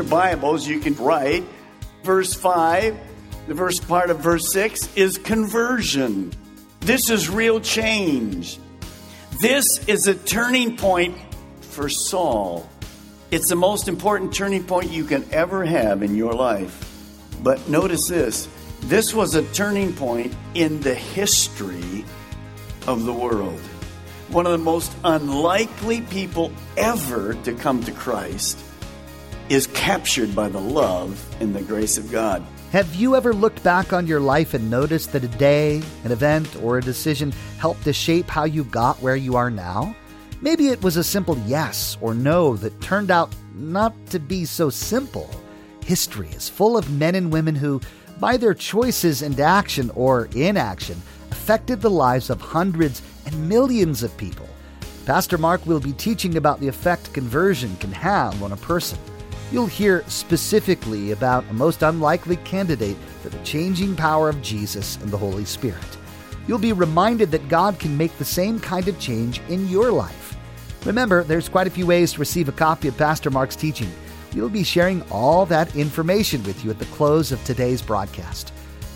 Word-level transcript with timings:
your 0.00 0.08
Bibles, 0.08 0.66
you 0.66 0.80
can 0.80 0.94
write 0.94 1.44
verse 2.04 2.32
5, 2.32 2.98
the 3.48 3.54
first 3.54 3.86
part 3.86 4.08
of 4.08 4.20
verse 4.20 4.50
6 4.50 4.96
is 4.96 5.18
conversion. 5.18 6.32
This 6.80 7.10
is 7.10 7.28
real 7.28 7.60
change. 7.60 8.58
This 9.42 9.86
is 9.86 10.06
a 10.06 10.14
turning 10.14 10.78
point 10.78 11.18
for 11.60 11.90
Saul. 11.90 12.66
It's 13.30 13.50
the 13.50 13.56
most 13.56 13.88
important 13.88 14.32
turning 14.32 14.64
point 14.64 14.90
you 14.90 15.04
can 15.04 15.22
ever 15.32 15.66
have 15.66 16.02
in 16.02 16.14
your 16.14 16.32
life. 16.32 17.28
But 17.42 17.68
notice 17.68 18.08
this 18.08 18.48
this 18.84 19.12
was 19.12 19.34
a 19.34 19.42
turning 19.52 19.92
point 19.92 20.34
in 20.54 20.80
the 20.80 20.94
history 20.94 22.06
of 22.86 23.04
the 23.04 23.12
world. 23.12 23.60
One 24.30 24.46
of 24.46 24.52
the 24.52 24.64
most 24.64 24.90
unlikely 25.04 26.00
people 26.00 26.52
ever 26.78 27.34
to 27.34 27.52
come 27.52 27.84
to 27.84 27.92
Christ 27.92 28.56
is 29.50 29.66
captured 29.66 30.32
by 30.34 30.48
the 30.48 30.60
love 30.60 31.22
and 31.40 31.52
the 31.52 31.62
grace 31.62 31.98
of 31.98 32.10
God. 32.12 32.40
Have 32.70 32.94
you 32.94 33.16
ever 33.16 33.34
looked 33.34 33.64
back 33.64 33.92
on 33.92 34.06
your 34.06 34.20
life 34.20 34.54
and 34.54 34.70
noticed 34.70 35.10
that 35.10 35.24
a 35.24 35.28
day, 35.28 35.82
an 36.04 36.12
event, 36.12 36.54
or 36.62 36.78
a 36.78 36.82
decision 36.82 37.32
helped 37.58 37.82
to 37.82 37.92
shape 37.92 38.30
how 38.30 38.44
you 38.44 38.62
got 38.62 39.02
where 39.02 39.16
you 39.16 39.34
are 39.34 39.50
now? 39.50 39.96
Maybe 40.40 40.68
it 40.68 40.80
was 40.84 40.96
a 40.96 41.02
simple 41.02 41.36
yes 41.46 41.98
or 42.00 42.14
no 42.14 42.54
that 42.58 42.80
turned 42.80 43.10
out 43.10 43.34
not 43.52 43.92
to 44.10 44.20
be 44.20 44.44
so 44.44 44.70
simple. 44.70 45.28
History 45.84 46.28
is 46.28 46.48
full 46.48 46.76
of 46.76 46.88
men 46.92 47.16
and 47.16 47.32
women 47.32 47.56
who, 47.56 47.80
by 48.20 48.36
their 48.36 48.54
choices 48.54 49.20
and 49.20 49.38
action 49.40 49.90
or 49.96 50.28
inaction, 50.36 51.02
affected 51.32 51.80
the 51.80 51.90
lives 51.90 52.30
of 52.30 52.40
hundreds 52.40 53.02
and 53.26 53.48
millions 53.48 54.04
of 54.04 54.16
people. 54.16 54.48
Pastor 55.06 55.38
Mark 55.38 55.66
will 55.66 55.80
be 55.80 55.92
teaching 55.94 56.36
about 56.36 56.60
the 56.60 56.68
effect 56.68 57.12
conversion 57.12 57.76
can 57.78 57.90
have 57.90 58.40
on 58.44 58.52
a 58.52 58.56
person. 58.58 58.96
You'll 59.52 59.66
hear 59.66 60.04
specifically 60.06 61.10
about 61.10 61.44
a 61.50 61.52
most 61.52 61.82
unlikely 61.82 62.36
candidate 62.36 62.96
for 63.20 63.30
the 63.30 63.42
changing 63.42 63.96
power 63.96 64.28
of 64.28 64.42
Jesus 64.42 64.96
and 64.98 65.10
the 65.10 65.18
Holy 65.18 65.44
Spirit. 65.44 65.98
You'll 66.46 66.58
be 66.58 66.72
reminded 66.72 67.32
that 67.32 67.48
God 67.48 67.78
can 67.78 67.96
make 67.96 68.16
the 68.16 68.24
same 68.24 68.60
kind 68.60 68.86
of 68.86 68.98
change 69.00 69.40
in 69.48 69.68
your 69.68 69.90
life. 69.90 70.36
Remember, 70.84 71.24
there's 71.24 71.48
quite 71.48 71.66
a 71.66 71.70
few 71.70 71.86
ways 71.86 72.12
to 72.12 72.20
receive 72.20 72.48
a 72.48 72.52
copy 72.52 72.88
of 72.88 72.96
Pastor 72.96 73.30
Mark's 73.30 73.56
teaching. 73.56 73.90
We'll 74.34 74.48
be 74.48 74.62
sharing 74.62 75.02
all 75.10 75.44
that 75.46 75.74
information 75.74 76.42
with 76.44 76.64
you 76.64 76.70
at 76.70 76.78
the 76.78 76.84
close 76.86 77.32
of 77.32 77.42
today's 77.44 77.82
broadcast. 77.82 78.52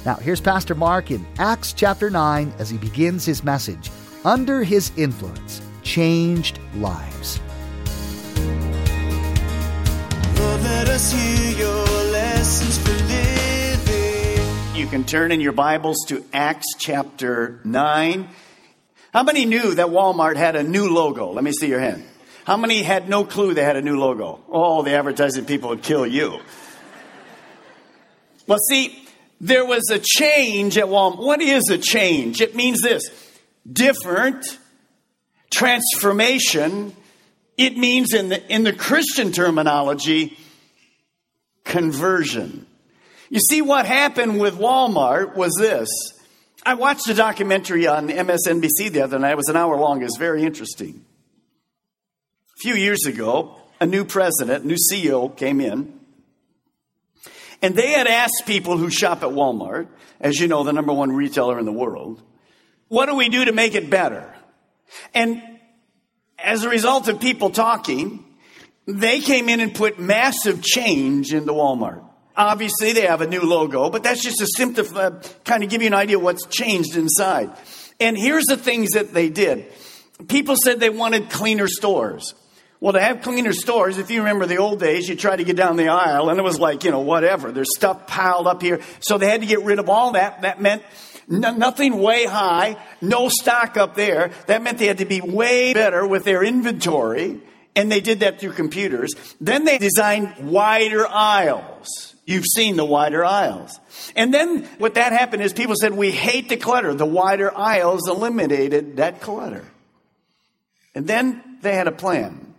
Now, 0.07 0.15
here's 0.15 0.41
Pastor 0.41 0.75
Mark 0.77 1.11
in 1.11 1.27
Acts 1.39 1.73
chapter 1.73 2.11
9 2.11 2.55
as 2.59 2.71
he 2.71 2.79
begins 2.79 3.25
his 3.25 3.43
message 3.43 3.91
Under 4.25 4.63
His 4.63 4.93
Influence 4.97 5.61
Changed 5.83 6.61
Lives. 6.77 7.41
You 14.75 14.87
can 14.91 15.05
turn 15.05 15.33
in 15.33 15.41
your 15.41 15.53
Bibles 15.53 15.99
to 16.09 16.25
Acts 16.33 16.67
chapter 16.79 17.61
9. 17.65 18.29
How 19.13 19.23
many 19.23 19.45
knew 19.45 19.75
that 19.75 19.89
Walmart 19.89 20.37
had 20.37 20.57
a 20.57 20.63
new 20.63 20.89
logo? 20.89 21.31
Let 21.33 21.45
me 21.45 21.53
see 21.53 21.69
your 21.69 21.81
hand. 21.81 22.05
How 22.45 22.57
many 22.57 22.83
had 22.83 23.09
no 23.09 23.25
clue 23.25 23.53
they 23.53 23.65
had 23.65 23.77
a 23.77 23.83
new 23.83 23.99
logo? 23.99 24.41
Oh, 24.49 24.83
the 24.83 24.93
advertising 24.93 25.45
people 25.45 25.71
would 25.71 25.83
kill 25.83 26.07
you. 26.07 26.41
Well, 28.47 28.59
see, 28.69 29.07
there 29.41 29.67
was 29.67 29.91
a 29.91 29.99
change 29.99 30.79
at 30.79 30.87
Walmart. 30.87 31.19
What 31.19 31.43
is 31.43 31.69
a 31.71 31.79
change? 31.79 32.41
It 32.41 32.55
means 32.55 32.81
this 32.81 33.11
different, 33.71 34.59
transformation. 35.51 36.95
It 37.57 37.77
means, 37.77 38.15
in 38.15 38.31
the, 38.31 38.53
in 38.53 38.65
the 38.65 38.73
Christian 38.73 39.33
terminology, 39.33 40.37
conversion. 41.65 42.67
You 43.31 43.41
see, 43.41 43.63
what 43.63 43.87
happened 43.87 44.39
with 44.39 44.59
Walmart 44.59 45.35
was 45.35 45.55
this. 45.59 45.89
I 46.65 46.75
watched 46.75 47.09
a 47.09 47.15
documentary 47.15 47.87
on 47.87 48.09
MSNBC 48.09 48.93
the 48.93 49.03
other 49.03 49.19
night. 49.19 49.33
It 49.33 49.37
was 49.37 49.49
an 49.49 49.57
hour 49.57 49.77
long. 49.77 50.01
It 50.01 50.05
was 50.05 50.17
very 50.17 50.45
interesting. 50.45 51.05
A 52.57 52.61
few 52.61 52.75
years 52.75 53.07
ago, 53.07 53.57
a 53.81 53.87
new 53.87 54.05
president, 54.05 54.65
new 54.65 54.77
CEO 54.77 55.37
came 55.37 55.61
in, 55.61 55.99
and 57.61 57.75
they 57.75 57.93
had 57.93 58.07
asked 58.07 58.45
people 58.47 58.77
who 58.77 58.91
shop 58.91 59.23
at 59.23 59.31
Walmart, 59.31 59.89
as 60.21 60.39
you 60.39 60.49
know, 60.49 60.65
the 60.65 60.73
number 60.73 60.93
one 60.93 61.13
retailer 61.13 61.59
in 61.59 61.65
the 61.65 61.73
world, 61.73 62.23
what 62.89 63.07
do 63.07 63.15
we 63.15 63.29
do 63.29 63.45
to 63.45 63.53
make 63.53 63.75
it 63.75 63.91
better? 63.91 64.35
And 65.13 65.43
as 66.39 66.65
a 66.65 66.69
result 66.69 67.09
of 67.09 67.21
people 67.21 67.51
talking, 67.51 68.24
they 68.87 69.21
came 69.21 69.49
in 69.49 69.61
and 69.61 69.75
put 69.75 69.99
massive 69.99 70.63
change 70.63 71.33
into 71.33 71.53
Walmart. 71.53 72.05
Obviously, 72.37 72.93
they 72.93 73.07
have 73.07 73.21
a 73.21 73.27
new 73.27 73.43
logo, 73.43 73.91
but 73.91 74.03
that's 74.03 74.23
just 74.23 74.41
a 74.41 74.47
symptom, 74.57 74.87
uh, 74.97 75.23
kind 75.45 75.63
of 75.63 75.71
give 75.71 75.83
you 75.83 75.87
an 75.87 75.95
idea 75.95 76.19
what's 76.19 76.47
changed 76.47 76.97
inside. 76.97 77.51
And 78.01 78.19
here's 78.19 78.45
the 78.47 78.57
things 78.57 78.91
that 78.91 79.15
they 79.15 79.29
did. 79.29 79.73
People 80.29 80.57
said 80.57 80.81
they 80.81 80.91
wanted 80.91 81.31
cleaner 81.31 81.69
stores. 81.69 82.35
Well, 82.81 82.93
to 82.93 83.01
have 83.01 83.23
cleaner 83.23 83.53
stores, 83.53 83.99
if 83.99 84.11
you 84.11 84.19
remember 84.19 84.47
the 84.47 84.59
old 84.59 84.81
days, 84.81 85.09
you 85.09 85.17
tried 85.17 85.37
to 85.37 85.45
get 85.45 85.57
down 85.57 85.77
the 85.77 85.89
aisle 85.89 86.29
and 86.29 86.39
it 86.39 86.43
was 86.43 86.59
like, 86.59 86.85
you 86.85 86.91
know, 86.91 87.01
whatever. 87.01 87.51
There's 87.51 87.75
stuff 87.75 88.07
piled 88.07 88.47
up 88.47 88.61
here. 88.61 88.81
So 89.01 89.17
they 89.17 89.29
had 89.29 89.41
to 89.41 89.47
get 89.47 89.63
rid 89.63 89.79
of 89.79 89.89
all 89.89 90.13
that. 90.13 90.43
That 90.43 90.61
meant 90.61 90.83
n- 91.31 91.59
nothing 91.59 91.99
way 91.99 92.27
high, 92.27 92.77
no 93.01 93.29
stock 93.29 93.77
up 93.77 93.95
there. 93.95 94.33
That 94.49 94.63
meant 94.63 94.79
they 94.79 94.87
had 94.87 94.99
to 94.99 95.07
be 95.07 95.21
way 95.21 95.73
better 95.73 96.07
with 96.07 96.25
their 96.25 96.45
inventory. 96.45 97.41
And 97.77 97.91
they 97.91 98.01
did 98.01 98.21
that 98.21 98.39
through 98.39 98.53
computers. 98.53 99.15
Then 99.41 99.65
they 99.65 99.79
designed 99.79 100.51
wider 100.51 101.07
aisles. 101.07 102.15
You've 102.25 102.47
seen 102.47 102.77
the 102.77 102.85
wider 102.85 103.25
aisles. 103.25 103.79
And 104.17 104.33
then 104.33 104.65
what 104.79 104.95
that 104.95 105.13
happened 105.13 105.43
is 105.43 105.53
people 105.53 105.75
said, 105.79 105.93
we 105.93 106.11
hate 106.11 106.49
the 106.49 106.57
clutter. 106.57 106.95
The 106.95 107.05
wider 107.05 107.55
aisles 107.57 108.09
eliminated 108.09 108.97
that 108.97 109.21
clutter. 109.21 109.65
And 110.95 111.07
then 111.07 111.59
they 111.63 111.75
had 111.75 111.89
a 111.89 111.93
plan. 111.93 112.55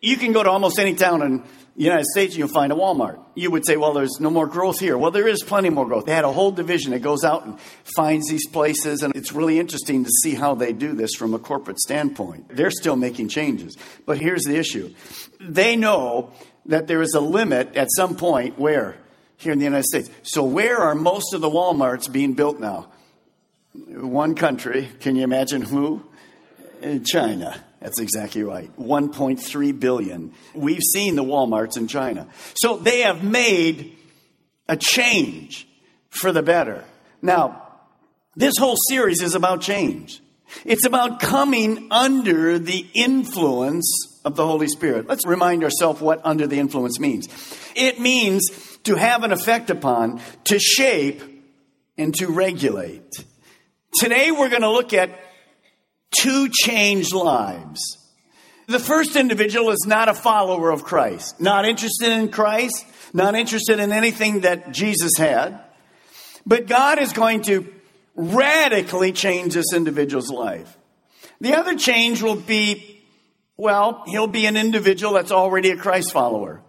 You 0.00 0.16
can 0.16 0.32
go 0.32 0.42
to 0.42 0.50
almost 0.50 0.78
any 0.78 0.94
town 0.94 1.22
the 1.22 1.44
United 1.84 2.06
States 2.06 2.36
you'll 2.36 2.48
find 2.48 2.72
a 2.72 2.74
Walmart. 2.74 3.18
You 3.34 3.50
would 3.50 3.66
say, 3.66 3.76
well, 3.76 3.92
there's 3.92 4.18
no 4.18 4.30
more 4.30 4.46
growth 4.46 4.80
here. 4.80 4.96
Well, 4.96 5.10
there 5.10 5.28
is 5.28 5.42
plenty 5.42 5.68
more 5.68 5.84
growth. 5.84 6.06
They 6.06 6.14
had 6.14 6.24
a 6.24 6.32
whole 6.32 6.50
division 6.50 6.92
that 6.92 7.00
goes 7.00 7.22
out 7.22 7.44
and 7.44 7.60
finds 7.94 8.28
these 8.28 8.48
places, 8.48 9.02
and 9.02 9.14
it's 9.14 9.32
really 9.32 9.58
interesting 9.58 10.04
to 10.04 10.10
see 10.22 10.34
how 10.34 10.54
they 10.54 10.72
do 10.72 10.94
this 10.94 11.14
from 11.14 11.34
a 11.34 11.38
corporate 11.38 11.78
standpoint. 11.78 12.48
They're 12.48 12.70
still 12.70 12.96
making 12.96 13.28
changes. 13.28 13.76
But 14.06 14.18
here's 14.18 14.42
the 14.44 14.56
issue 14.56 14.94
they 15.38 15.76
know 15.76 16.32
that 16.64 16.86
there 16.86 17.02
is 17.02 17.14
a 17.14 17.20
limit 17.20 17.76
at 17.76 17.88
some 17.94 18.16
point 18.16 18.58
where? 18.58 18.96
Here 19.38 19.52
in 19.52 19.58
the 19.58 19.66
United 19.66 19.84
States. 19.84 20.10
So, 20.22 20.44
where 20.44 20.78
are 20.78 20.94
most 20.94 21.34
of 21.34 21.42
the 21.42 21.50
Walmarts 21.50 22.10
being 22.10 22.32
built 22.32 22.58
now? 22.58 22.90
One 23.74 24.34
country. 24.34 24.88
Can 25.00 25.14
you 25.14 25.24
imagine 25.24 25.60
who? 25.60 26.02
China. 27.04 27.62
That's 27.80 28.00
exactly 28.00 28.42
right. 28.42 28.70
1.3 28.78 29.80
billion. 29.80 30.32
We've 30.54 30.82
seen 30.82 31.16
the 31.16 31.24
Walmarts 31.24 31.76
in 31.76 31.88
China. 31.88 32.26
So 32.54 32.76
they 32.76 33.00
have 33.02 33.22
made 33.22 33.96
a 34.68 34.76
change 34.76 35.68
for 36.08 36.32
the 36.32 36.42
better. 36.42 36.84
Now, 37.22 37.62
this 38.34 38.54
whole 38.58 38.76
series 38.88 39.22
is 39.22 39.34
about 39.34 39.60
change. 39.60 40.20
It's 40.64 40.86
about 40.86 41.20
coming 41.20 41.88
under 41.90 42.58
the 42.58 42.86
influence 42.94 44.20
of 44.24 44.36
the 44.36 44.46
Holy 44.46 44.68
Spirit. 44.68 45.06
Let's 45.08 45.26
remind 45.26 45.64
ourselves 45.64 46.00
what 46.00 46.20
under 46.24 46.46
the 46.46 46.58
influence 46.58 46.98
means. 46.98 47.28
It 47.74 48.00
means 48.00 48.48
to 48.84 48.96
have 48.96 49.24
an 49.24 49.32
effect 49.32 49.70
upon, 49.70 50.20
to 50.44 50.58
shape, 50.58 51.22
and 51.98 52.14
to 52.16 52.28
regulate. 52.28 53.24
Today 54.00 54.30
we're 54.30 54.48
going 54.48 54.62
to 54.62 54.70
look 54.70 54.92
at 54.92 55.10
two 56.20 56.48
change 56.48 57.12
lives. 57.12 57.80
The 58.66 58.78
first 58.80 59.14
individual 59.14 59.70
is 59.70 59.84
not 59.86 60.08
a 60.08 60.14
follower 60.14 60.70
of 60.70 60.82
Christ, 60.82 61.40
not 61.40 61.64
interested 61.66 62.10
in 62.10 62.30
Christ, 62.30 62.84
not 63.12 63.34
interested 63.34 63.78
in 63.78 63.92
anything 63.92 64.40
that 64.40 64.72
Jesus 64.72 65.12
had. 65.16 65.60
But 66.44 66.66
God 66.66 66.98
is 66.98 67.12
going 67.12 67.42
to 67.42 67.72
radically 68.16 69.12
change 69.12 69.54
this 69.54 69.72
individual's 69.72 70.30
life. 70.30 70.76
The 71.40 71.54
other 71.54 71.76
change 71.76 72.22
will 72.22 72.36
be, 72.36 73.02
well, 73.56 74.04
he'll 74.06 74.26
be 74.26 74.46
an 74.46 74.56
individual 74.56 75.12
that's 75.12 75.32
already 75.32 75.70
a 75.70 75.76
Christ 75.76 76.12
follower. 76.12 76.62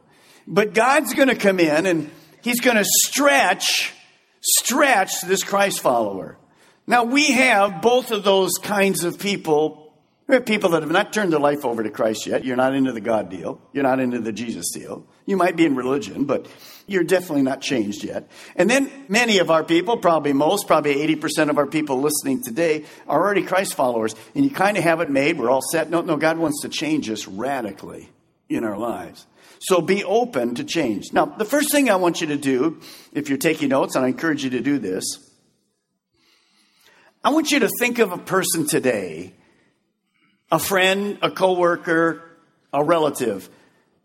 But 0.46 0.74
God's 0.74 1.14
going 1.14 1.30
to 1.30 1.36
come 1.36 1.60
in 1.60 1.86
and 1.86 2.12
he's 2.42 2.60
going 2.60 2.78
to 2.78 2.86
stretch, 2.86 3.94
stretch 4.42 5.22
this 5.22 5.44
Christ 5.44 5.80
follower. 5.80 6.38
Now 6.88 7.04
we 7.04 7.32
have 7.32 7.82
both 7.82 8.12
of 8.12 8.24
those 8.24 8.54
kinds 8.62 9.04
of 9.04 9.20
people. 9.20 9.94
We 10.28 10.36
have 10.36 10.46
people 10.46 10.72
that 10.72 10.82
have 10.82 10.92
not 10.92 11.14
turned 11.14 11.32
their 11.34 11.40
life 11.40 11.66
over 11.66 11.84
to 11.84 11.90
Christ 11.90 12.26
yet. 12.26 12.46
You're 12.46 12.56
not 12.56 12.74
into 12.74 12.94
the 12.94 13.02
God 13.02 13.30
deal. 13.30 13.62
You're 13.74 13.84
not 13.84 14.00
into 14.00 14.20
the 14.20 14.32
Jesus 14.32 14.72
deal. 14.74 15.06
You 15.26 15.36
might 15.36 15.58
be 15.58 15.66
in 15.66 15.76
religion, 15.76 16.24
but 16.24 16.48
you're 16.86 17.04
definitely 17.04 17.44
not 17.44 17.62
changed 17.62 18.04
yet. 18.04 18.30
And 18.56 18.70
then 18.70 18.90
many 19.10 19.40
of 19.40 19.52
our 19.52 19.64
people, 19.64 19.98
probably 19.98 20.32
most, 20.34 20.68
probably 20.68 20.96
80% 21.16 21.50
of 21.50 21.58
our 21.58 21.68
people 21.68 22.00
listening 22.02 22.42
today 22.42 22.86
are 23.08 23.22
already 23.22 23.44
Christ 23.44 23.74
followers. 23.74 24.16
And 24.36 24.46
you 24.46 24.52
kind 24.52 24.78
of 24.78 24.84
have 24.84 25.02
it 25.02 25.10
made. 25.10 25.38
We're 25.38 25.50
all 25.50 25.62
set. 25.62 25.90
No, 25.90 26.02
no, 26.02 26.16
God 26.16 26.38
wants 26.38 26.62
to 26.62 26.70
change 26.70 27.10
us 27.10 27.28
radically 27.28 28.10
in 28.48 28.64
our 28.64 28.78
lives. 28.78 29.26
So 29.60 29.82
be 29.82 30.04
open 30.04 30.56
to 30.56 30.64
change. 30.64 31.12
Now, 31.12 31.26
the 31.26 31.46
first 31.46 31.72
thing 31.72 31.90
I 31.90 31.96
want 31.98 32.22
you 32.22 32.28
to 32.28 32.38
do, 32.38 32.80
if 33.12 33.28
you're 33.28 33.38
taking 33.38 33.70
notes, 33.70 33.96
and 33.96 34.06
I 34.06 34.08
encourage 34.08 34.44
you 34.44 34.52
to 34.52 34.62
do 34.62 34.78
this, 34.78 35.27
I 37.28 37.30
want 37.32 37.52
you 37.52 37.60
to 37.60 37.70
think 37.78 38.00
of 38.00 38.14
a 38.14 38.18
person 38.18 38.68
today, 38.68 39.34
a 40.50 40.58
friend, 40.58 41.18
a 41.22 41.30
coworker, 41.30 42.24
a 42.72 42.82
relative, 42.82 43.50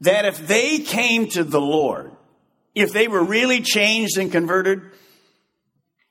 that 0.00 0.24
if 0.24 0.44
they 0.48 0.80
came 0.80 1.28
to 1.28 1.44
the 1.44 1.60
Lord, 1.60 2.10
if 2.74 2.92
they 2.92 3.06
were 3.06 3.22
really 3.22 3.60
changed 3.60 4.18
and 4.18 4.32
converted, 4.32 4.82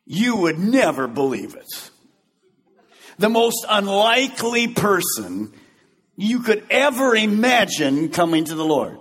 you 0.05 0.37
would 0.37 0.57
never 0.57 1.05
believe 1.05 1.53
it. 1.53 1.91
The 3.19 3.27
most 3.27 3.65
unlikely 3.67 4.69
person 4.69 5.51
you 6.15 6.39
could 6.39 6.65
ever 6.69 7.13
imagine 7.13 8.07
coming 8.07 8.45
to 8.45 8.55
the 8.55 8.63
Lord. 8.63 8.97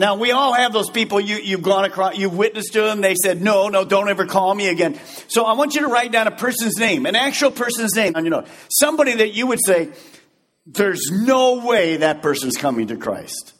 Now, 0.00 0.14
we 0.14 0.30
all 0.30 0.54
have 0.54 0.72
those 0.72 0.88
people 0.88 1.20
you, 1.20 1.36
you've 1.36 1.60
gone 1.60 1.84
across, 1.84 2.16
you've 2.16 2.34
witnessed 2.34 2.72
to 2.72 2.80
them. 2.80 3.02
They 3.02 3.14
said, 3.14 3.42
no, 3.42 3.68
no, 3.68 3.84
don't 3.84 4.08
ever 4.08 4.24
call 4.24 4.54
me 4.54 4.68
again. 4.68 4.98
So 5.28 5.44
I 5.44 5.52
want 5.52 5.74
you 5.74 5.82
to 5.82 5.88
write 5.88 6.10
down 6.10 6.26
a 6.26 6.30
person's 6.30 6.78
name, 6.78 7.04
an 7.04 7.14
actual 7.14 7.50
person's 7.50 7.94
name 7.94 8.16
on 8.16 8.24
your 8.24 8.30
note. 8.30 8.48
Somebody 8.70 9.16
that 9.16 9.34
you 9.34 9.48
would 9.48 9.58
say, 9.62 9.90
there's 10.64 11.10
no 11.12 11.66
way 11.66 11.98
that 11.98 12.22
person's 12.22 12.56
coming 12.56 12.86
to 12.86 12.96
Christ. 12.96 13.52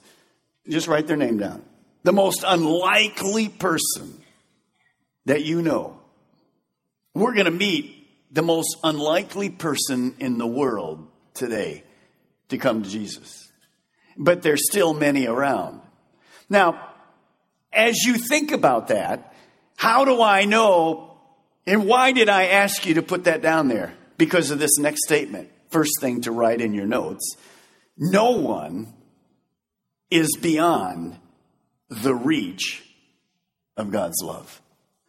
Just 0.67 0.89
write 0.89 1.07
their 1.07 1.19
name 1.19 1.37
down 1.37 1.63
the 2.05 2.13
most 2.15 2.43
unlikely 2.47 3.51
person 3.51 4.19
that 5.27 5.45
you 5.45 5.61
know. 5.61 6.01
We're 7.13 7.35
going 7.35 7.45
to 7.45 7.51
meet 7.51 8.09
the 8.33 8.41
most 8.41 8.79
unlikely 8.83 9.51
person 9.51 10.15
in 10.19 10.39
the 10.39 10.47
world 10.47 11.07
today 11.35 11.85
to 12.49 12.57
come 12.57 12.83
to 12.83 12.89
Jesus. 12.89 13.53
But 14.17 14.41
there's 14.41 14.67
still 14.67 14.95
many 14.95 15.27
around. 15.27 15.83
Now, 16.51 16.89
as 17.73 17.97
you 18.05 18.19
think 18.19 18.53
about 18.53 18.89
that, 18.89 19.33
how 19.77 20.05
do 20.05 20.21
I 20.21 20.45
know 20.45 21.11
and 21.67 21.87
why 21.87 22.13
did 22.13 22.29
I 22.29 22.47
ask 22.47 22.85
you 22.85 22.95
to 22.95 23.03
put 23.03 23.25
that 23.25 23.43
down 23.43 23.69
there? 23.69 23.95
Because 24.17 24.51
of 24.51 24.59
this 24.59 24.79
next 24.79 25.05
statement. 25.05 25.51
First 25.69 26.01
thing 26.01 26.23
to 26.23 26.33
write 26.33 26.61
in 26.61 26.75
your 26.75 26.87
notes. 26.87 27.37
No 27.97 28.33
one 28.33 28.93
is 30.11 30.37
beyond 30.41 31.17
the 31.89 32.15
reach 32.15 32.83
of 33.77 33.91
God's 33.91 34.21
love. 34.23 34.61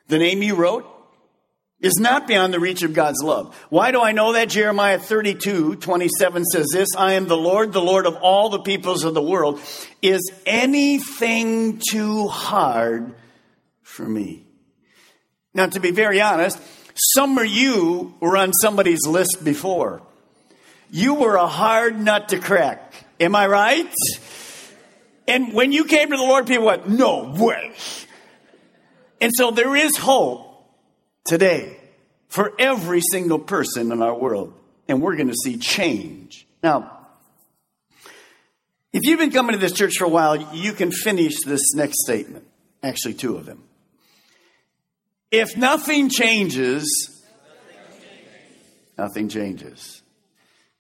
The 0.07 0.19
name 0.19 0.43
you 0.43 0.55
wrote 0.55 0.85
is 1.81 1.97
not 1.97 2.27
beyond 2.27 2.53
the 2.53 2.59
reach 2.59 2.83
of 2.83 2.93
God's 2.93 3.21
love. 3.23 3.55
Why 3.69 3.91
do 3.91 4.01
I 4.01 4.11
know 4.11 4.33
that? 4.33 4.49
Jeremiah 4.49 4.99
32, 4.99 5.77
27 5.77 6.45
says 6.45 6.67
this, 6.71 6.89
I 6.95 7.13
am 7.13 7.27
the 7.27 7.37
Lord, 7.37 7.73
the 7.73 7.81
Lord 7.81 8.05
of 8.05 8.15
all 8.17 8.49
the 8.49 8.59
peoples 8.59 9.03
of 9.03 9.13
the 9.13 9.21
world. 9.21 9.59
Is 10.01 10.31
anything 10.45 11.81
too 11.89 12.27
hard 12.27 13.13
for 13.81 14.07
me? 14.07 14.45
Now, 15.53 15.67
to 15.67 15.79
be 15.79 15.91
very 15.91 16.21
honest, 16.21 16.59
some 16.95 17.37
of 17.37 17.47
you 17.47 18.13
were 18.19 18.37
on 18.37 18.53
somebody's 18.53 19.05
list 19.07 19.43
before. 19.43 20.01
You 20.91 21.15
were 21.15 21.35
a 21.35 21.47
hard 21.47 21.99
nut 21.99 22.29
to 22.29 22.39
crack. 22.39 22.93
Am 23.19 23.35
I 23.35 23.47
right? 23.47 23.93
And 25.27 25.53
when 25.53 25.71
you 25.71 25.85
came 25.85 26.11
to 26.11 26.17
the 26.17 26.23
Lord, 26.23 26.47
people 26.47 26.65
went, 26.65 26.89
No 26.89 27.33
way. 27.37 27.73
And 29.19 29.31
so 29.35 29.51
there 29.51 29.75
is 29.75 29.95
hope 29.97 30.50
today 31.23 31.77
for 32.27 32.53
every 32.59 33.01
single 33.01 33.39
person 33.39 33.91
in 33.91 34.01
our 34.01 34.17
world. 34.17 34.53
And 34.87 35.01
we're 35.01 35.15
going 35.15 35.29
to 35.29 35.35
see 35.35 35.57
change. 35.57 36.47
Now, 36.63 36.97
if 38.93 39.03
you've 39.03 39.19
been 39.19 39.31
coming 39.31 39.53
to 39.53 39.59
this 39.59 39.73
church 39.73 39.97
for 39.97 40.05
a 40.05 40.09
while, 40.09 40.53
you 40.53 40.73
can 40.73 40.91
finish 40.91 41.43
this 41.45 41.73
next 41.73 42.01
statement. 42.03 42.45
Actually, 42.83 43.13
two 43.13 43.37
of 43.37 43.45
them. 43.45 43.63
If 45.29 45.55
nothing 45.55 46.09
changes, 46.09 47.23
nothing 48.97 49.29
changes. 49.29 50.01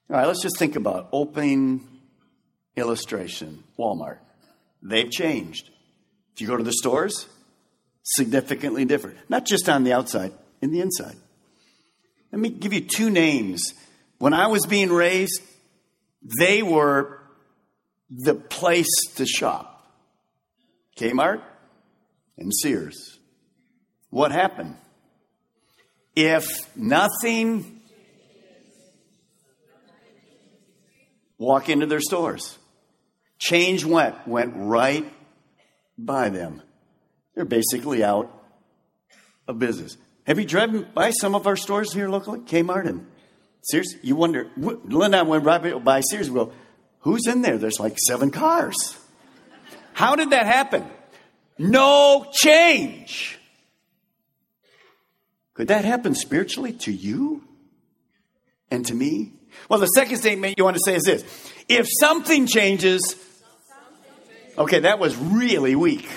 All 0.09 0.17
right, 0.17 0.27
let's 0.27 0.41
just 0.41 0.59
think 0.59 0.75
about 0.75 1.07
opening 1.13 1.87
illustration 2.75 3.63
Walmart. 3.79 4.17
They've 4.81 5.09
changed. 5.09 5.69
If 6.33 6.41
you 6.41 6.47
go 6.47 6.57
to 6.57 6.63
the 6.63 6.73
stores, 6.73 7.27
significantly 8.03 8.85
different. 8.85 9.17
Not 9.29 9.45
just 9.45 9.69
on 9.69 9.83
the 9.83 9.93
outside, 9.93 10.33
in 10.61 10.71
the 10.71 10.81
inside. 10.81 11.15
Let 12.31 12.39
me 12.39 12.49
give 12.49 12.73
you 12.73 12.81
two 12.81 13.09
names. 13.09 13.73
When 14.17 14.33
I 14.33 14.47
was 14.47 14.65
being 14.65 14.91
raised, 14.91 15.41
they 16.39 16.61
were 16.61 17.19
the 18.09 18.35
place 18.35 18.89
to 19.15 19.25
shop 19.25 19.85
Kmart 20.97 21.41
and 22.37 22.53
Sears. 22.53 23.19
What 24.09 24.31
happened? 24.31 24.75
If 26.15 26.45
nothing, 26.75 27.81
walk 31.37 31.69
into 31.69 31.85
their 31.85 32.01
stores. 32.01 32.57
Change 33.39 33.85
went, 33.85 34.27
went 34.27 34.53
right 34.55 35.11
by 35.97 36.29
them. 36.29 36.61
They're 37.35 37.45
basically 37.45 38.03
out 38.03 38.31
of 39.47 39.59
business. 39.59 39.97
Have 40.25 40.39
you 40.39 40.45
driven 40.45 40.87
by 40.93 41.11
some 41.11 41.35
of 41.35 41.47
our 41.47 41.55
stores 41.55 41.93
here 41.93 42.09
locally? 42.09 42.39
Kmart 42.39 42.87
and 42.87 43.07
Sears? 43.63 43.95
You 44.01 44.15
wonder, 44.15 44.49
Linda 44.57 45.19
I 45.19 45.21
went 45.23 45.43
right 45.43 45.83
by 45.83 46.01
Sears 46.01 46.27
and 46.27 46.35
go, 46.35 46.53
who's 46.99 47.27
in 47.27 47.41
there? 47.41 47.57
There's 47.57 47.79
like 47.79 47.97
seven 47.99 48.31
cars. 48.31 48.75
How 49.93 50.15
did 50.15 50.29
that 50.31 50.45
happen? 50.45 50.85
No 51.57 52.27
change. 52.31 53.39
Could 55.53 55.67
that 55.67 55.85
happen 55.85 56.15
spiritually 56.15 56.73
to 56.73 56.91
you 56.91 57.43
and 58.69 58.85
to 58.85 58.93
me? 58.93 59.33
Well, 59.69 59.79
the 59.79 59.87
second 59.87 60.17
statement 60.17 60.55
you 60.57 60.63
want 60.63 60.77
to 60.77 60.83
say 60.83 60.95
is 60.95 61.03
this 61.03 61.23
if 61.67 61.87
something 61.99 62.47
changes, 62.47 63.15
Okay, 64.57 64.79
that 64.79 64.99
was 64.99 65.15
really 65.15 65.75
weak. 65.75 66.09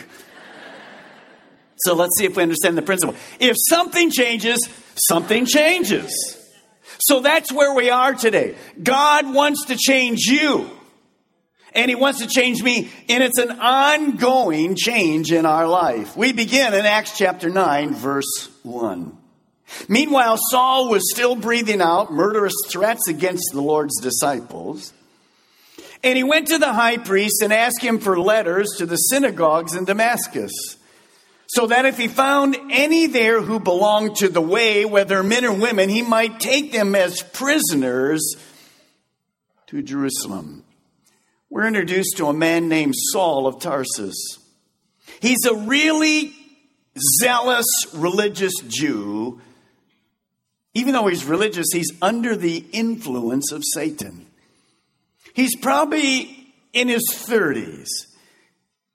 So 1.84 1.94
let's 1.94 2.18
see 2.18 2.24
if 2.24 2.36
we 2.36 2.42
understand 2.42 2.78
the 2.78 2.82
principle. 2.82 3.14
If 3.38 3.56
something 3.68 4.10
changes, 4.10 4.68
something 4.96 5.44
changes. 5.44 6.40
So 6.98 7.20
that's 7.20 7.52
where 7.52 7.74
we 7.74 7.90
are 7.90 8.14
today. 8.14 8.54
God 8.82 9.34
wants 9.34 9.66
to 9.66 9.76
change 9.76 10.20
you. 10.20 10.70
And 11.74 11.90
he 11.90 11.94
wants 11.96 12.20
to 12.20 12.28
change 12.28 12.62
me. 12.62 12.90
And 13.08 13.22
it's 13.22 13.38
an 13.38 13.58
ongoing 13.60 14.76
change 14.76 15.32
in 15.32 15.44
our 15.44 15.66
life. 15.66 16.16
We 16.16 16.32
begin 16.32 16.72
in 16.72 16.86
Acts 16.86 17.18
chapter 17.18 17.50
9, 17.50 17.92
verse 17.94 18.48
1. 18.62 19.18
Meanwhile, 19.88 20.38
Saul 20.50 20.88
was 20.88 21.02
still 21.12 21.34
breathing 21.36 21.82
out 21.82 22.12
murderous 22.12 22.54
threats 22.68 23.08
against 23.08 23.50
the 23.52 23.60
Lord's 23.60 24.00
disciples. 24.00 24.92
And 26.02 26.16
he 26.16 26.22
went 26.22 26.48
to 26.48 26.58
the 26.58 26.72
high 26.72 26.98
priest 26.98 27.42
and 27.42 27.52
asked 27.52 27.82
him 27.82 27.98
for 27.98 28.18
letters 28.18 28.68
to 28.78 28.86
the 28.86 28.96
synagogues 28.96 29.74
in 29.74 29.84
Damascus, 29.84 30.52
so 31.54 31.68
that 31.68 31.86
if 31.86 31.96
he 31.96 32.08
found 32.08 32.56
any 32.68 33.06
there 33.06 33.40
who 33.40 33.60
belonged 33.60 34.16
to 34.16 34.28
the 34.28 34.40
way, 34.40 34.84
whether 34.84 35.22
men 35.22 35.44
or 35.44 35.52
women, 35.52 35.88
he 35.88 36.02
might 36.02 36.40
take 36.40 36.72
them 36.72 36.96
as 36.96 37.22
prisoners 37.22 38.34
to 39.68 39.80
Jerusalem. 39.80 40.64
We're 41.48 41.68
introduced 41.68 42.16
to 42.16 42.26
a 42.26 42.32
man 42.32 42.68
named 42.68 42.94
Saul 42.96 43.46
of 43.46 43.60
Tarsus. 43.60 44.40
He's 45.20 45.44
a 45.44 45.54
really 45.54 46.34
zealous 47.20 47.66
religious 47.94 48.54
Jew. 48.66 49.40
Even 50.74 50.92
though 50.92 51.06
he's 51.06 51.24
religious, 51.24 51.68
he's 51.72 51.92
under 52.02 52.34
the 52.34 52.64
influence 52.72 53.52
of 53.52 53.62
Satan. 53.64 54.26
He's 55.34 55.54
probably 55.54 56.52
in 56.72 56.88
his 56.88 57.04
30s. 57.12 57.86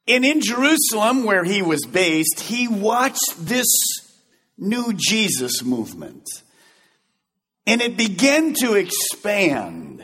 And 0.10 0.26
in 0.26 0.42
Jerusalem, 0.42 1.24
where 1.24 1.44
he 1.44 1.62
was 1.62 1.86
based, 1.86 2.40
he 2.40 2.68
watched 2.68 3.36
this 3.38 3.68
new 4.58 4.92
Jesus 4.94 5.64
movement. 5.64 6.28
And 7.68 7.80
it 7.82 7.96
began 7.96 8.56
to 8.56 8.74
expand 8.74 10.04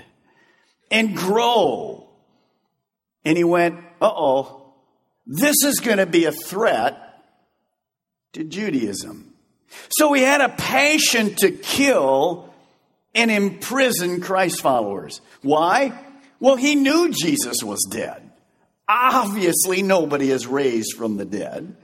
and 0.91 1.17
grow. 1.17 2.07
And 3.25 3.35
he 3.35 3.43
went, 3.43 3.79
uh 3.99 4.11
oh, 4.15 4.75
this 5.25 5.63
is 5.63 5.79
going 5.79 5.97
to 5.97 6.05
be 6.05 6.25
a 6.25 6.31
threat 6.31 7.23
to 8.33 8.43
Judaism. 8.43 9.33
So 9.89 10.13
he 10.13 10.21
had 10.21 10.41
a 10.41 10.49
passion 10.49 11.33
to 11.37 11.49
kill 11.49 12.53
and 13.15 13.31
imprison 13.31 14.21
Christ 14.21 14.61
followers. 14.61 15.21
Why? 15.41 15.99
Well, 16.39 16.57
he 16.57 16.75
knew 16.75 17.09
Jesus 17.09 17.63
was 17.63 17.83
dead. 17.89 18.24
Obviously, 18.87 19.81
nobody 19.81 20.29
is 20.29 20.45
raised 20.47 20.95
from 20.95 21.17
the 21.17 21.25
dead. 21.25 21.75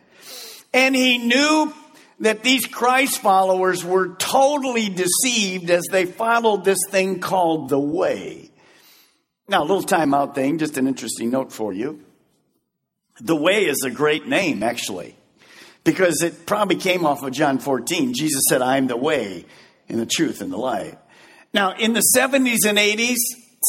And 0.74 0.96
he 0.96 1.18
knew 1.18 1.74
that 2.20 2.44
these 2.44 2.68
Christ 2.68 3.20
followers 3.20 3.84
were 3.84 4.16
totally 4.16 4.90
deceived 4.90 5.70
as 5.70 5.84
they 5.92 6.06
followed 6.06 6.64
this 6.64 6.78
thing 6.90 7.20
called 7.20 7.70
the 7.70 7.80
way. 7.80 8.52
Now, 9.48 9.64
a 9.64 9.66
little 9.66 9.84
timeout 9.84 10.36
thing, 10.36 10.60
just 10.60 10.78
an 10.78 10.88
interesting 10.88 11.32
note 11.32 11.52
for 11.52 11.74
you. 11.74 12.06
The 13.20 13.36
way 13.36 13.66
is 13.66 13.84
a 13.84 13.90
great 13.90 14.28
name, 14.28 14.64
actually, 14.64 15.16
because 15.84 16.22
it 16.22 16.46
probably 16.46 16.78
came 16.78 17.06
off 17.06 17.24
of 17.24 17.34
John 17.34 17.60
14. 17.60 18.14
Jesus 18.14 18.44
said, 18.50 18.62
I 18.62 18.78
am 18.78 18.88
the 18.88 18.96
way 18.96 19.46
and 19.90 20.00
the 20.00 20.06
truth 20.06 20.42
and 20.42 20.54
the 20.54 20.58
light. 20.58 20.98
Now, 21.54 21.74
in 21.74 21.94
the 21.94 22.04
70s 22.16 22.66
and 22.68 22.78
80s, 22.78 23.18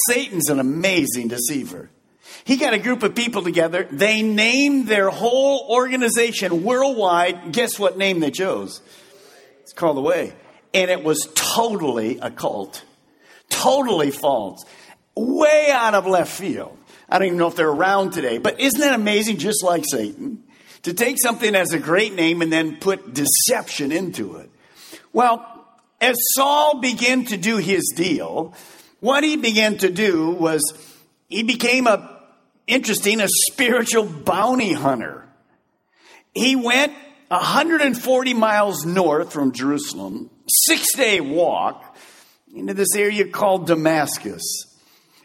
Satan's 0.08 0.48
an 0.50 0.60
amazing 0.60 1.28
deceiver. 1.28 1.90
He 2.44 2.56
got 2.56 2.75
a 2.75 2.78
group 2.78 3.02
of 3.02 3.14
people 3.14 3.42
together. 3.42 3.87
They 3.90 4.22
named 4.22 4.88
their 4.88 5.11
whole 5.11 5.66
organization 5.70 6.64
worldwide. 6.64 7.52
Guess 7.52 7.78
what 7.78 7.96
name 7.96 8.20
they 8.20 8.30
chose? 8.30 8.80
It's 9.61 9.72
called 9.72 9.96
The 9.96 10.02
Way. 10.02 10.32
And 10.75 10.90
it 10.90 11.04
was 11.04 11.28
totally 11.34 12.18
a 12.18 12.30
cult. 12.30 12.84
Totally 13.49 14.11
false. 14.11 14.64
Way 15.14 15.68
out 15.70 15.94
of 15.94 16.06
left 16.06 16.32
field. 16.32 16.76
I 17.08 17.18
don't 17.18 17.26
even 17.26 17.38
know 17.38 17.49
if 17.49 17.56
they're 17.56 17.68
around 17.68 18.12
today. 18.12 18.38
But 18.38 18.58
isn't 18.58 18.80
that 18.80 18.94
amazing? 18.94 19.37
Just 19.37 19.62
like 19.62 19.84
Satan. 19.87 20.42
To 20.82 20.94
take 20.94 21.20
something 21.20 21.54
as 21.54 21.72
a 21.72 21.78
great 21.78 22.14
name 22.14 22.42
and 22.42 22.52
then 22.52 22.76
put 22.76 23.14
deception 23.14 23.92
into 23.92 24.37
it. 24.37 24.50
Well, 25.12 25.46
as 26.00 26.16
Saul 26.34 26.80
began 26.80 27.25
to 27.26 27.37
do 27.37 27.58
his 27.58 27.92
deal, 27.94 28.54
what 28.99 29.22
he 29.22 29.37
began 29.37 29.78
to 29.78 29.90
do 29.90 30.30
was 30.30 30.61
he 31.28 31.44
became 31.44 31.87
a 31.87 32.22
interesting, 32.66 33.21
a 33.21 33.28
spiritual 33.28 34.04
bounty 34.04 34.73
hunter. 34.73 35.26
He 36.35 36.57
went 36.57 36.92
140 37.28 38.35
miles 38.35 38.85
north 38.85 39.33
from 39.33 39.52
Jerusalem, 39.52 40.31
six 40.47 40.95
day 40.95 41.21
walk 41.21 41.97
into 42.54 42.75
this 42.75 42.95
area 42.95 43.26
called 43.26 43.66
Damascus. 43.66 44.42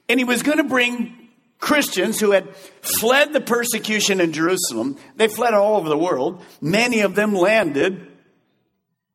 And 0.09 0.19
he 0.19 0.23
was 0.23 0.43
going 0.43 0.57
to 0.57 0.63
bring 0.63 1.29
Christians 1.59 2.19
who 2.19 2.31
had 2.31 2.55
fled 2.55 3.33
the 3.33 3.41
persecution 3.41 4.21
in 4.21 4.31
Jerusalem. 4.31 4.97
They 5.15 5.27
fled 5.27 5.53
all 5.53 5.77
over 5.77 5.89
the 5.89 5.97
world. 5.97 6.43
Many 6.61 7.01
of 7.01 7.15
them 7.15 7.33
landed 7.33 8.07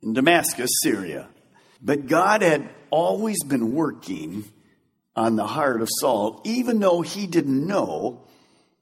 in 0.03 0.13
Damascus, 0.13 0.71
Syria. 0.83 1.29
But 1.81 2.07
God 2.07 2.43
had 2.43 2.69
always 2.91 3.43
been 3.45 3.73
working 3.73 4.45
on 5.15 5.37
the 5.37 5.47
heart 5.47 5.83
of 5.83 5.89
Saul, 6.01 6.41
even 6.45 6.81
though 6.81 7.03
he 7.03 7.27
didn't 7.27 7.67
know 7.67 8.23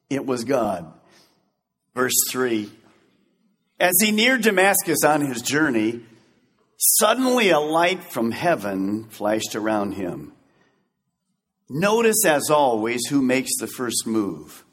it 0.09 0.27
was 0.27 0.45
God. 0.45 0.93
Verse 1.95 2.15
3 2.31 2.71
As 3.79 3.95
he 4.01 4.13
neared 4.13 4.43
Damascus 4.43 5.05
on 5.05 5.23
his 5.23 5.43
journey, 5.43 6.01
suddenly 6.77 7.51
a 7.51 7.61
light 7.61 8.05
from 8.05 8.31
heaven 8.31 9.05
flashed 9.09 9.55
around 9.55 9.93
him. 9.93 10.33
Notice, 11.69 12.25
as 12.27 12.51
always, 12.51 13.07
who 13.09 13.23
makes 13.23 13.51
the 13.59 13.69
first 13.69 14.07
move. 14.07 14.65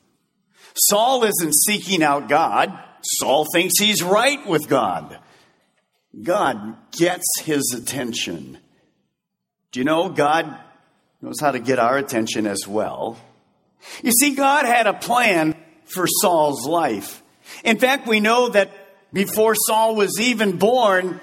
Saul 0.76 1.24
isn't 1.24 1.56
seeking 1.56 2.04
out 2.04 2.28
God. 2.28 2.78
Saul 3.04 3.46
thinks 3.54 3.80
he's 3.80 4.02
right 4.02 4.46
with 4.48 4.68
God. 4.68 5.20
God 6.24 6.76
gets 6.92 7.42
his 7.42 7.76
attention. 7.76 8.58
Do 9.72 9.80
you 9.80 9.86
know 9.86 10.10
God 10.10 10.58
knows 11.22 11.40
how 11.40 11.52
to 11.52 11.60
get 11.60 11.80
our 11.80 11.98
attention 11.98 12.48
as 12.48 12.68
well? 12.68 13.18
You 14.04 14.12
see, 14.12 14.36
God 14.36 14.66
had 14.66 14.88
a 14.88 14.94
plan 14.94 15.56
for 15.86 16.06
Saul's 16.08 16.66
life. 16.68 17.24
In 17.64 17.78
fact, 17.78 18.08
we 18.08 18.20
know 18.20 18.50
that 18.50 18.72
before 19.14 19.56
Saul 19.56 19.96
was 19.96 20.20
even 20.20 20.58
born, 20.58 21.20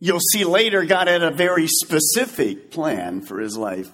you'll 0.00 0.20
see 0.20 0.44
later, 0.44 0.84
God 0.84 1.08
had 1.08 1.22
a 1.22 1.30
very 1.30 1.66
specific 1.66 2.70
plan 2.70 3.20
for 3.20 3.40
his 3.40 3.56
life. 3.56 3.92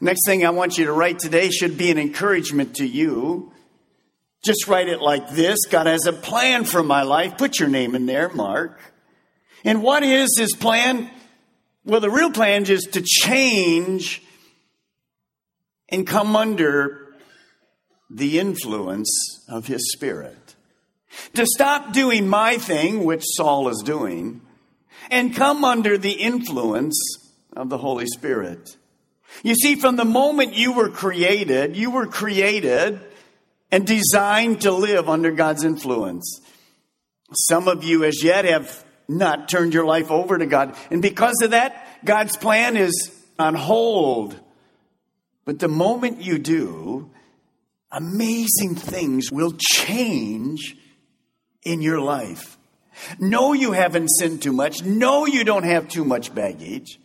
Next 0.00 0.26
thing 0.26 0.44
I 0.44 0.50
want 0.50 0.78
you 0.78 0.86
to 0.86 0.92
write 0.92 1.18
today 1.18 1.50
should 1.50 1.76
be 1.76 1.90
an 1.90 1.98
encouragement 1.98 2.76
to 2.76 2.86
you. 2.86 3.52
Just 4.44 4.66
write 4.66 4.88
it 4.88 5.00
like 5.00 5.30
this 5.30 5.66
God 5.66 5.86
has 5.86 6.06
a 6.06 6.12
plan 6.12 6.64
for 6.64 6.82
my 6.82 7.02
life. 7.02 7.38
Put 7.38 7.60
your 7.60 7.68
name 7.68 7.94
in 7.94 8.06
there, 8.06 8.28
Mark. 8.28 8.80
And 9.64 9.82
what 9.82 10.02
is 10.02 10.36
his 10.36 10.54
plan? 10.54 11.10
Well, 11.84 12.00
the 12.00 12.10
real 12.10 12.30
plan 12.30 12.64
is 12.66 12.84
to 12.92 13.02
change 13.02 14.22
and 15.88 16.06
come 16.06 16.36
under 16.36 17.14
the 18.08 18.38
influence 18.38 19.44
of 19.48 19.66
his 19.66 19.92
spirit. 19.92 20.54
To 21.34 21.44
stop 21.46 21.92
doing 21.92 22.28
my 22.28 22.56
thing, 22.56 23.04
which 23.04 23.22
Saul 23.24 23.68
is 23.68 23.82
doing, 23.84 24.40
and 25.10 25.34
come 25.34 25.64
under 25.64 25.98
the 25.98 26.12
influence 26.12 26.96
of 27.54 27.68
the 27.68 27.78
Holy 27.78 28.06
Spirit. 28.06 28.76
You 29.42 29.54
see, 29.54 29.76
from 29.76 29.96
the 29.96 30.04
moment 30.04 30.54
you 30.54 30.72
were 30.72 30.88
created, 30.88 31.76
you 31.76 31.90
were 31.90 32.06
created 32.06 33.00
and 33.70 33.86
designed 33.86 34.60
to 34.62 34.70
live 34.70 35.08
under 35.08 35.32
God's 35.32 35.64
influence. 35.64 36.40
Some 37.34 37.66
of 37.66 37.82
you 37.82 38.04
as 38.04 38.22
yet 38.22 38.44
have 38.44 38.84
not 39.12 39.48
turned 39.48 39.74
your 39.74 39.84
life 39.84 40.10
over 40.10 40.38
to 40.38 40.46
God. 40.46 40.76
And 40.90 41.02
because 41.02 41.36
of 41.42 41.50
that, 41.50 41.86
God's 42.04 42.36
plan 42.36 42.76
is 42.76 43.14
on 43.38 43.54
hold. 43.54 44.38
But 45.44 45.58
the 45.58 45.68
moment 45.68 46.22
you 46.22 46.38
do, 46.38 47.10
amazing 47.90 48.76
things 48.76 49.30
will 49.30 49.52
change 49.58 50.76
in 51.62 51.82
your 51.82 52.00
life. 52.00 52.58
No, 53.18 53.52
you 53.52 53.72
haven't 53.72 54.08
sinned 54.08 54.42
too 54.42 54.52
much. 54.52 54.82
No, 54.82 55.26
you 55.26 55.44
don't 55.44 55.64
have 55.64 55.88
too 55.88 56.04
much 56.04 56.34
baggage. 56.34 56.98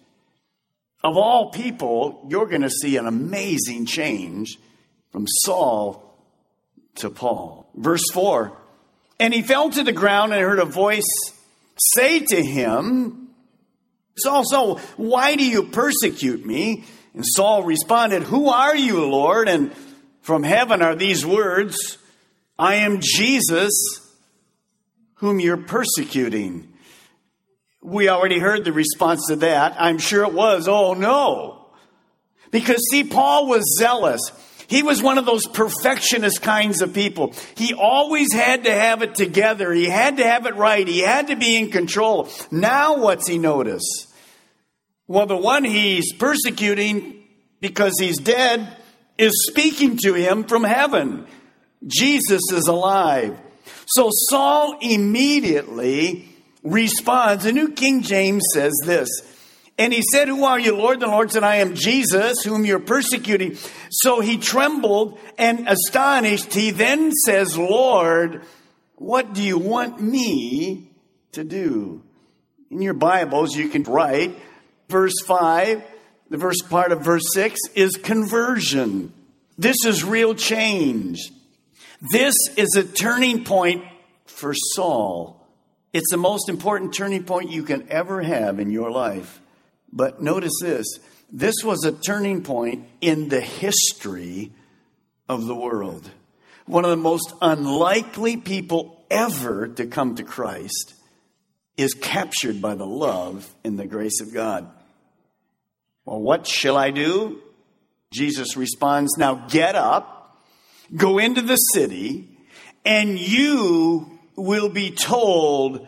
Of 1.04 1.16
all 1.16 1.52
people, 1.52 2.26
you're 2.30 2.48
going 2.48 2.64
to 2.64 2.70
see 2.70 2.98
an 2.98 3.08
amazing 3.08 3.86
change 3.86 4.58
from 5.12 5.26
Saul 5.28 6.04
to 6.96 7.10
Paul. 7.10 7.70
Verse 7.76 8.04
4 8.14 8.52
And 9.20 9.34
he 9.34 9.42
fell 9.42 9.70
to 9.70 9.84
the 9.84 9.92
ground 9.92 10.34
and 10.34 10.42
heard 10.42 10.60
a 10.60 10.66
voice 10.66 11.06
say 11.77 12.19
to 12.19 12.43
him, 12.43 13.29
Saul, 14.17 14.43
Saul, 14.46 14.77
why 14.98 15.36
do 15.36 15.46
you 15.46 15.63
persecute 15.63 16.46
me? 16.46 16.84
And 17.13 17.25
Saul 17.25 17.63
responded, 17.63 18.24
Who 18.24 18.50
are 18.50 18.75
you, 18.75 19.05
Lord? 19.05 19.48
And 19.48 19.74
from 20.22 20.43
heaven 20.43 20.81
are 20.81 20.96
these 20.96 21.25
words 21.25 21.98
I 22.60 22.75
am 22.75 23.00
Jesus, 23.01 23.72
whom 25.15 25.39
you're 25.39 25.57
persecuting. 25.57 26.74
We 27.81 28.10
already 28.10 28.39
heard 28.39 28.65
the 28.65 28.74
response 28.74 29.27
to 29.27 29.38
that. 29.38 29.75
I'm 29.79 30.00
sure 30.00 30.24
it 30.24 30.34
was, 30.34 30.67
Oh 30.67 30.93
no. 30.93 31.65
Because 32.51 32.81
see, 32.89 33.03
Paul 33.03 33.48
was 33.48 33.77
zealous. 33.77 34.22
He 34.68 34.84
was 34.84 35.02
one 35.02 35.18
of 35.18 35.26
those 35.26 35.46
perfectionist 35.48 36.42
kinds 36.42 36.82
of 36.82 36.94
people. 36.94 37.34
He 37.56 37.74
always 37.74 38.34
had 38.34 38.66
to 38.66 38.72
have 38.72 39.02
it 39.02 39.16
together. 39.16 39.72
He 39.72 39.86
had 39.86 40.18
to 40.18 40.24
have 40.24 40.46
it 40.46 40.56
right. 40.56 40.88
He 40.88 41.00
had 41.00 41.28
to 41.28 41.36
be 41.36 41.56
in 41.56 41.72
control. 41.72 42.30
Now, 42.52 42.98
what's 42.98 43.28
he 43.28 43.38
notice? 43.38 43.84
Well, 45.08 45.26
the 45.26 45.38
one 45.38 45.64
he's 45.64 46.14
persecuting 46.14 47.24
because 47.62 47.94
he's 47.98 48.18
dead 48.18 48.76
is 49.18 49.48
speaking 49.50 49.98
to 50.04 50.14
him 50.14 50.44
from 50.44 50.66
heaven. 50.66 51.26
Jesus 51.86 52.42
is 52.52 52.68
alive. 52.68 53.38
So 53.88 54.10
Saul 54.12 54.78
immediately 54.82 56.28
responds. 56.62 57.46
The 57.46 57.54
New 57.54 57.72
King 57.72 58.02
James 58.02 58.44
says 58.54 58.74
this 58.86 59.10
and 59.77 59.93
he 59.93 60.01
said, 60.12 60.27
Who 60.27 60.43
are 60.43 60.60
you, 60.60 60.75
Lord? 60.75 61.00
The 61.00 61.07
Lord 61.07 61.31
said, 61.31 61.43
I 61.43 61.57
am 61.57 61.75
Jesus, 61.75 62.43
whom 62.43 62.65
you're 62.65 62.79
persecuting. 62.79 63.57
So 63.89 64.22
he 64.22 64.38
trembled 64.38 65.19
and 65.38 65.67
astonished. 65.67 66.53
He 66.53 66.72
then 66.72 67.12
says, 67.12 67.57
Lord, 67.57 68.41
what 68.96 69.34
do 69.34 69.43
you 69.43 69.57
want 69.57 70.01
me 70.01 70.91
to 71.34 71.43
do? 71.43 72.03
In 72.69 72.81
your 72.81 72.93
Bibles, 72.93 73.55
you 73.55 73.69
can 73.69 73.84
write 73.84 74.36
verse 74.89 75.13
5 75.25 75.84
the 76.29 76.38
first 76.38 76.69
part 76.69 76.91
of 76.91 77.01
verse 77.01 77.34
6 77.34 77.57
is 77.74 77.96
conversion. 77.96 79.13
This 79.57 79.86
is 79.86 80.03
real 80.03 80.36
change. 80.36 81.31
This 82.12 82.36
is 82.57 82.75
a 82.75 82.84
turning 82.84 83.46
point 83.46 83.86
for 84.25 84.53
Saul. 84.53 85.48
It's 85.93 86.12
the 86.12 86.17
most 86.17 86.50
important 86.50 86.93
turning 86.93 87.24
point 87.24 87.50
you 87.50 87.63
can 87.63 87.88
ever 87.89 88.22
have 88.22 88.60
in 88.60 88.72
your 88.72 88.91
life. 88.91 89.39
But 89.91 90.22
notice 90.22 90.53
this 90.62 90.86
this 91.32 91.56
was 91.63 91.84
a 91.84 91.91
turning 91.91 92.44
point 92.44 92.88
in 93.01 93.29
the 93.29 93.41
history 93.41 94.51
of 95.27 95.46
the 95.46 95.56
world. 95.56 96.10
One 96.65 96.84
of 96.84 96.91
the 96.91 96.98
most 96.98 97.34
unlikely 97.41 98.38
people 98.38 99.06
ever 99.10 99.67
to 99.67 99.86
come 99.86 100.15
to 100.15 100.24
Christ 100.24 100.94
is 101.77 101.94
captured 101.94 102.62
by 102.62 102.75
the 102.75 102.86
love 102.86 103.53
and 103.63 103.77
the 103.77 103.86
grace 103.86 104.20
of 104.22 104.34
God. 104.34 104.70
Well, 106.06 106.22
what 106.22 106.48
shall 106.48 106.77
I 106.77 106.91
do? 106.91 107.41
Jesus 108.12 108.58
responds, 108.58 109.17
Now 109.17 109.48
get 109.50 109.75
up, 109.75 110.41
go 110.96 111.17
into 111.17 111.41
the 111.41 111.58
city, 111.58 112.29
and 112.86 113.20
you 113.20 114.20
will 114.36 114.70
be 114.70 114.91
told 114.91 115.88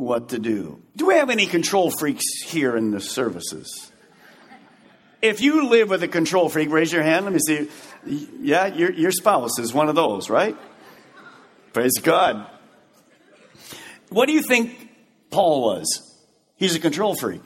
what 0.00 0.30
to 0.30 0.38
do. 0.38 0.80
Do 0.96 1.06
we 1.06 1.14
have 1.14 1.30
any 1.30 1.46
control 1.46 1.90
freaks 1.90 2.24
here 2.42 2.76
in 2.76 2.90
the 2.90 3.00
services? 3.00 3.92
If 5.22 5.42
you 5.42 5.68
live 5.68 5.90
with 5.90 6.02
a 6.02 6.08
control 6.08 6.48
freak, 6.48 6.70
raise 6.70 6.92
your 6.92 7.02
hand. 7.02 7.26
Let 7.26 7.34
me 7.34 7.40
see. 7.40 7.68
Yeah, 8.40 8.66
your, 8.66 8.90
your 8.90 9.12
spouse 9.12 9.58
is 9.58 9.74
one 9.74 9.88
of 9.88 9.94
those, 9.94 10.30
right? 10.30 10.56
Praise 11.74 11.98
God. 12.02 12.46
What 14.08 14.26
do 14.26 14.32
you 14.32 14.42
think 14.42 14.90
Paul 15.30 15.62
was? 15.62 16.16
He's 16.56 16.74
a 16.74 16.80
control 16.80 17.14
freak. 17.14 17.42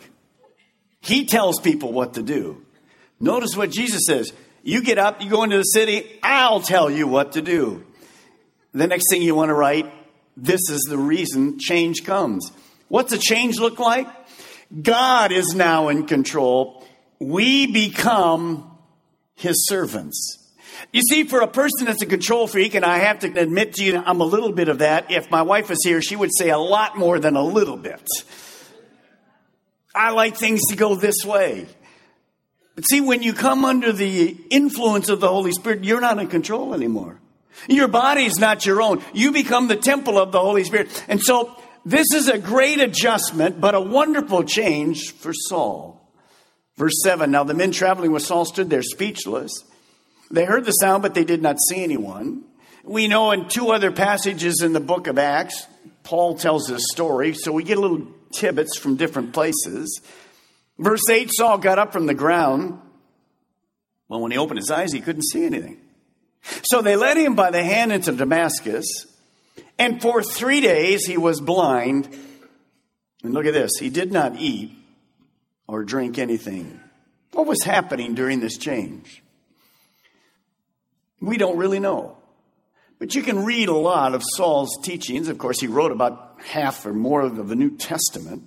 He 1.01 1.27
tells 1.27 1.61
people 1.61 1.93
what 1.93 2.15
to 2.15 2.23
do. 2.23 2.65
Notice 3.21 3.57
what 3.57 3.71
Jesus 3.71 4.03
says. 4.07 4.33
You 4.63 4.81
get 4.83 4.99
up, 4.99 5.21
you 5.21 5.29
go 5.29 5.43
into 5.43 5.59
the 5.59 5.63
city, 5.63 6.19
I'll 6.23 6.61
tell 6.61 6.91
you 6.91 7.07
what 7.07 7.33
to 7.33 7.43
do. 7.43 7.85
The 8.73 8.87
next 8.87 9.11
thing 9.11 9.21
you 9.21 9.35
want 9.35 9.51
to 9.51 9.55
write, 9.55 9.93
this 10.37 10.61
is 10.71 10.83
the 10.89 10.99
reason 10.99 11.59
change 11.59 12.05
comes. 12.05 12.51
What's 12.89 13.13
a 13.13 13.19
change 13.19 13.59
look 13.59 13.79
like? 13.79 14.09
God 14.83 15.33
is 15.33 15.55
now 15.55 15.89
in 15.89 16.07
control. 16.07 16.87
We 17.19 17.71
become 17.71 18.71
his 19.35 19.67
servants. 19.69 20.39
You 20.93 21.03
see, 21.03 21.25
for 21.25 21.41
a 21.41 21.49
person 21.49 21.87
that's 21.87 22.03
a 22.03 22.07
control 22.07 22.47
freak, 22.47 22.75
and 22.75 22.85
I 22.85 22.99
have 22.99 23.21
to 23.21 23.29
admit 23.41 23.75
to 23.75 23.85
you, 23.85 24.03
I'm 24.05 24.21
a 24.21 24.25
little 24.25 24.53
bit 24.53 24.69
of 24.69 24.79
that. 24.79 25.11
If 25.11 25.31
my 25.31 25.43
wife 25.43 25.71
was 25.71 25.79
here, 25.85 26.03
she 26.03 26.17
would 26.17 26.31
say 26.37 26.51
a 26.51 26.59
lot 26.59 26.99
more 26.99 27.19
than 27.19 27.37
a 27.37 27.43
little 27.43 27.77
bit. 27.77 28.07
I 29.95 30.11
like 30.11 30.37
things 30.37 30.61
to 30.71 30.77
go 30.77 30.95
this 30.95 31.25
way. 31.25 31.67
But 32.75 32.85
see, 32.85 33.01
when 33.01 33.23
you 33.23 33.33
come 33.33 33.65
under 33.65 33.93
the 33.93 34.37
influence 34.51 35.09
of 35.09 35.21
the 35.21 35.29
Holy 35.29 35.53
Spirit, 35.53 35.85
you're 35.85 36.01
not 36.01 36.19
in 36.19 36.27
control 36.27 36.75
anymore. 36.75 37.21
Your 37.69 37.89
body's 37.89 38.39
not 38.39 38.67
your 38.67 38.83
own. 38.83 39.03
You 39.13 39.33
become 39.33 39.69
the 39.69 39.77
temple 39.77 40.19
of 40.19 40.33
the 40.33 40.41
Holy 40.41 40.65
Spirit. 40.65 41.05
And 41.09 41.21
so 41.21 41.57
this 41.85 42.07
is 42.15 42.29
a 42.29 42.39
great 42.39 42.81
adjustment, 42.81 43.61
but 43.61 43.75
a 43.75 43.81
wonderful 43.81 44.45
change 44.45 45.13
for 45.13 45.33
Saul. 45.33 46.11
Verse 46.77 47.03
7 47.03 47.31
Now 47.31 47.45
the 47.45 47.55
men 47.55 47.73
traveling 47.73 48.13
with 48.13 48.23
Saul 48.23 48.45
stood 48.45 48.71
there 48.71 48.83
speechless. 48.83 49.53
They 50.31 50.45
heard 50.45 50.65
the 50.65 50.73
sound, 50.73 51.03
but 51.03 51.15
they 51.15 51.25
did 51.25 51.43
not 51.43 51.57
see 51.69 51.83
anyone. 51.85 52.45
We 52.83 53.09
know 53.09 53.31
in 53.31 53.49
two 53.49 53.71
other 53.71 53.93
passages 53.93 54.63
in 54.63 54.73
the 54.73 54.81
book 54.81 55.07
of 55.07 55.19
Acts, 55.19 55.67
Paul 56.03 56.37
tells 56.37 56.67
this 56.67 56.83
story, 56.93 57.35
so 57.35 57.53
we 57.53 57.63
get 57.63 57.79
little 57.79 58.07
tidbits 58.33 58.77
from 58.77 58.97
different 58.97 59.33
places. 59.33 60.01
Verse 60.79 61.09
8 61.09 61.31
Saul 61.33 61.59
got 61.59 61.79
up 61.79 61.93
from 61.93 62.07
the 62.07 62.15
ground. 62.15 62.81
Well, 64.09 64.21
when 64.21 64.33
he 64.33 64.39
opened 64.39 64.59
his 64.59 64.71
eyes, 64.71 64.93
he 64.93 65.01
couldn't 65.01 65.23
see 65.23 65.45
anything. 65.45 65.81
So 66.63 66.83
they 66.83 66.97
led 66.97 67.17
him 67.17 67.35
by 67.35 67.51
the 67.51 67.63
hand 67.63 67.93
into 67.93 68.13
Damascus, 68.13 68.87
and 69.79 70.01
for 70.01 70.23
three 70.23 70.61
days 70.61 71.07
he 71.07 71.17
was 71.17 71.41
blind. 71.41 72.09
And 73.23 73.33
look 73.33 73.47
at 73.47 73.55
this 73.55 73.73
he 73.81 73.91
did 73.91 74.13
not 74.13 74.37
eat 74.37 74.73
or 75.67 75.85
drink 75.85 76.19
anything. 76.19 76.81
What 77.33 77.47
was 77.47 77.63
happening 77.65 78.15
during 78.15 78.41
this 78.41 78.59
change? 78.59 79.23
We 81.21 81.39
don't 81.39 81.57
really 81.57 81.81
know. 81.81 82.19
But 82.99 83.15
you 83.15 83.23
can 83.23 83.45
read 83.45 83.69
a 83.69 83.77
lot 83.77 84.15
of 84.15 84.23
Saul's 84.37 84.79
teachings. 84.83 85.29
Of 85.29 85.39
course, 85.39 85.61
he 85.61 85.67
wrote 85.67 85.91
about 85.91 86.37
half 86.45 86.87
or 86.87 86.93
more 86.93 87.23
of 87.23 87.49
the 87.49 87.57
New 87.57 87.77
Testament. 87.77 88.45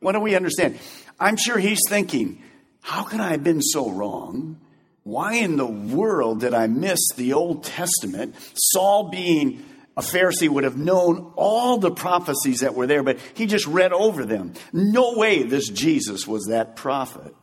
What 0.00 0.12
do 0.12 0.20
we 0.20 0.34
understand? 0.34 0.78
I'm 1.18 1.36
sure 1.36 1.58
he's 1.58 1.80
thinking, 1.88 2.42
how 2.80 3.04
could 3.04 3.20
I 3.20 3.30
have 3.30 3.44
been 3.44 3.62
so 3.62 3.90
wrong? 3.90 4.60
Why 5.08 5.36
in 5.36 5.56
the 5.56 5.64
world 5.64 6.40
did 6.40 6.52
I 6.52 6.66
miss 6.66 6.98
the 7.16 7.32
Old 7.32 7.64
Testament? 7.64 8.34
Saul, 8.52 9.08
being 9.08 9.64
a 9.96 10.02
Pharisee, 10.02 10.50
would 10.50 10.64
have 10.64 10.76
known 10.76 11.32
all 11.34 11.78
the 11.78 11.90
prophecies 11.90 12.60
that 12.60 12.74
were 12.74 12.86
there, 12.86 13.02
but 13.02 13.18
he 13.32 13.46
just 13.46 13.66
read 13.66 13.94
over 13.94 14.26
them. 14.26 14.52
No 14.70 15.14
way 15.16 15.44
this 15.44 15.70
Jesus 15.70 16.26
was 16.26 16.48
that 16.50 16.76
prophet, 16.76 17.34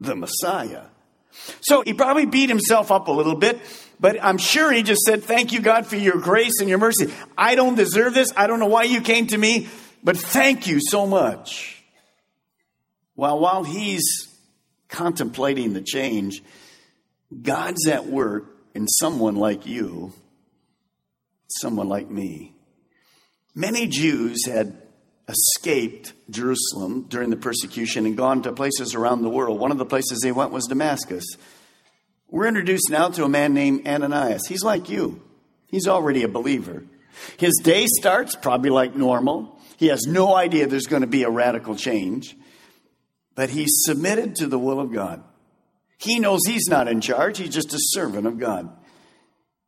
the 0.00 0.16
Messiah. 0.16 0.86
So 1.60 1.82
he 1.82 1.94
probably 1.94 2.26
beat 2.26 2.48
himself 2.48 2.90
up 2.90 3.06
a 3.06 3.12
little 3.12 3.36
bit, 3.36 3.60
but 4.00 4.18
I'm 4.20 4.36
sure 4.36 4.72
he 4.72 4.82
just 4.82 5.02
said, 5.02 5.22
Thank 5.22 5.52
you, 5.52 5.60
God, 5.60 5.86
for 5.86 5.94
your 5.94 6.18
grace 6.18 6.58
and 6.58 6.68
your 6.68 6.78
mercy. 6.78 7.14
I 7.36 7.54
don't 7.54 7.76
deserve 7.76 8.12
this. 8.12 8.32
I 8.36 8.48
don't 8.48 8.58
know 8.58 8.66
why 8.66 8.82
you 8.82 9.02
came 9.02 9.28
to 9.28 9.38
me, 9.38 9.68
but 10.02 10.16
thank 10.16 10.66
you 10.66 10.80
so 10.80 11.06
much. 11.06 11.80
Well, 13.14 13.38
while 13.38 13.62
he's 13.62 14.26
contemplating 14.88 15.74
the 15.74 15.80
change, 15.80 16.42
God's 17.42 17.86
at 17.86 18.06
work 18.06 18.56
in 18.74 18.86
someone 18.88 19.36
like 19.36 19.66
you, 19.66 20.12
someone 21.48 21.88
like 21.88 22.10
me. 22.10 22.54
Many 23.54 23.86
Jews 23.86 24.46
had 24.46 24.82
escaped 25.28 26.14
Jerusalem 26.30 27.06
during 27.08 27.30
the 27.30 27.36
persecution 27.36 28.06
and 28.06 28.16
gone 28.16 28.42
to 28.42 28.52
places 28.52 28.94
around 28.94 29.22
the 29.22 29.28
world. 29.28 29.60
One 29.60 29.70
of 29.70 29.78
the 29.78 29.84
places 29.84 30.20
they 30.20 30.32
went 30.32 30.52
was 30.52 30.66
Damascus. 30.66 31.24
We're 32.30 32.46
introduced 32.46 32.90
now 32.90 33.08
to 33.10 33.24
a 33.24 33.28
man 33.28 33.52
named 33.54 33.86
Ananias. 33.86 34.46
He's 34.48 34.62
like 34.62 34.88
you, 34.88 35.22
he's 35.66 35.86
already 35.88 36.22
a 36.22 36.28
believer. 36.28 36.84
His 37.36 37.60
day 37.62 37.86
starts 37.88 38.36
probably 38.36 38.70
like 38.70 38.94
normal. 38.94 39.58
He 39.76 39.88
has 39.88 40.06
no 40.06 40.34
idea 40.34 40.66
there's 40.66 40.86
going 40.86 41.02
to 41.02 41.08
be 41.08 41.24
a 41.24 41.30
radical 41.30 41.74
change, 41.74 42.36
but 43.34 43.50
he's 43.50 43.82
submitted 43.84 44.36
to 44.36 44.46
the 44.46 44.58
will 44.58 44.80
of 44.80 44.92
God. 44.92 45.22
He 45.98 46.20
knows 46.20 46.40
he's 46.46 46.68
not 46.68 46.88
in 46.88 47.00
charge, 47.00 47.38
he's 47.38 47.54
just 47.54 47.74
a 47.74 47.78
servant 47.80 48.26
of 48.26 48.38
God. 48.38 48.70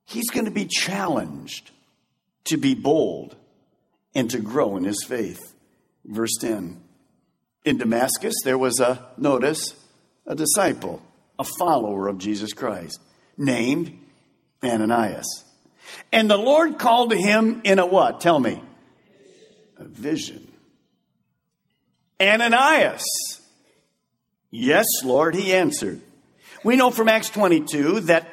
He's 0.05 0.31
going 0.31 0.47
to 0.47 0.51
be 0.51 0.67
challenged 0.67 1.71
to 2.45 2.57
be 2.57 2.75
bold 2.75 3.37
and 4.15 4.31
to 4.31 4.39
grow 4.39 4.77
in 4.77 4.85
his 4.85 5.05
faith. 5.07 5.55
Verse 6.05 6.37
10 6.41 6.81
In 7.65 7.79
Damascus, 7.79 8.35
there 8.45 8.59
was 8.59 8.81
a, 8.81 9.07
notice, 9.17 9.75
a 10.27 10.35
disciple, 10.35 11.03
a 11.39 11.45
follower 11.45 12.09
of 12.09 12.19
Jesus 12.19 12.53
Christ, 12.53 13.01
named 13.37 13.99
Ananias. 14.63 15.45
And 16.13 16.31
the 16.31 16.37
Lord 16.37 16.79
called 16.79 17.11
to 17.11 17.17
him 17.17 17.61
in 17.65 17.79
a 17.79 17.87
what? 17.87 18.21
Tell 18.21 18.39
me. 18.39 18.63
A 19.79 19.85
vision. 19.85 20.51
Ananias. 22.21 23.05
Yes, 24.51 24.87
Lord, 25.05 25.35
he 25.35 25.53
answered. 25.53 26.01
We 26.65 26.77
know 26.77 26.91
from 26.91 27.09
Acts 27.09 27.31
22 27.31 28.01
that 28.01 28.29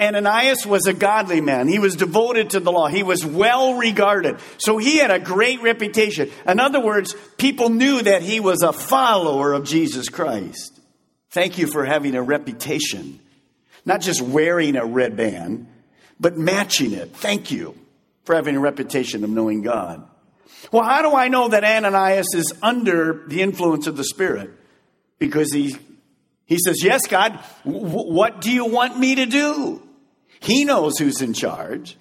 Ananias 0.00 0.66
was 0.66 0.86
a 0.86 0.92
godly 0.92 1.40
man. 1.40 1.68
He 1.68 1.78
was 1.78 1.96
devoted 1.96 2.50
to 2.50 2.60
the 2.60 2.72
law. 2.72 2.88
He 2.88 3.02
was 3.02 3.24
well 3.24 3.74
regarded. 3.74 4.38
So 4.58 4.78
he 4.78 4.98
had 4.98 5.10
a 5.10 5.20
great 5.20 5.62
reputation. 5.62 6.30
In 6.46 6.58
other 6.58 6.80
words, 6.80 7.14
people 7.36 7.68
knew 7.68 8.02
that 8.02 8.22
he 8.22 8.40
was 8.40 8.62
a 8.62 8.72
follower 8.72 9.52
of 9.52 9.64
Jesus 9.64 10.08
Christ. 10.08 10.80
Thank 11.30 11.58
you 11.58 11.66
for 11.66 11.84
having 11.84 12.14
a 12.14 12.22
reputation. 12.22 13.20
Not 13.84 14.00
just 14.00 14.20
wearing 14.20 14.76
a 14.76 14.84
red 14.84 15.16
band, 15.16 15.66
but 16.18 16.36
matching 16.36 16.92
it. 16.92 17.16
Thank 17.16 17.50
you 17.50 17.76
for 18.24 18.34
having 18.34 18.56
a 18.56 18.60
reputation 18.60 19.24
of 19.24 19.30
knowing 19.30 19.62
God. 19.62 20.06
Well, 20.70 20.84
how 20.84 21.02
do 21.02 21.14
I 21.14 21.28
know 21.28 21.48
that 21.48 21.64
Ananias 21.64 22.34
is 22.34 22.52
under 22.62 23.24
the 23.26 23.42
influence 23.42 23.86
of 23.86 23.96
the 23.96 24.04
Spirit? 24.04 24.50
Because 25.18 25.52
he, 25.52 25.76
he 26.46 26.58
says, 26.64 26.82
Yes, 26.82 27.06
God, 27.06 27.38
w- 27.64 28.12
what 28.12 28.40
do 28.40 28.50
you 28.50 28.66
want 28.66 28.98
me 28.98 29.16
to 29.16 29.26
do? 29.26 29.82
He 30.40 30.64
knows 30.64 30.98
who's 30.98 31.22
in 31.22 31.34
charge. 31.34 31.96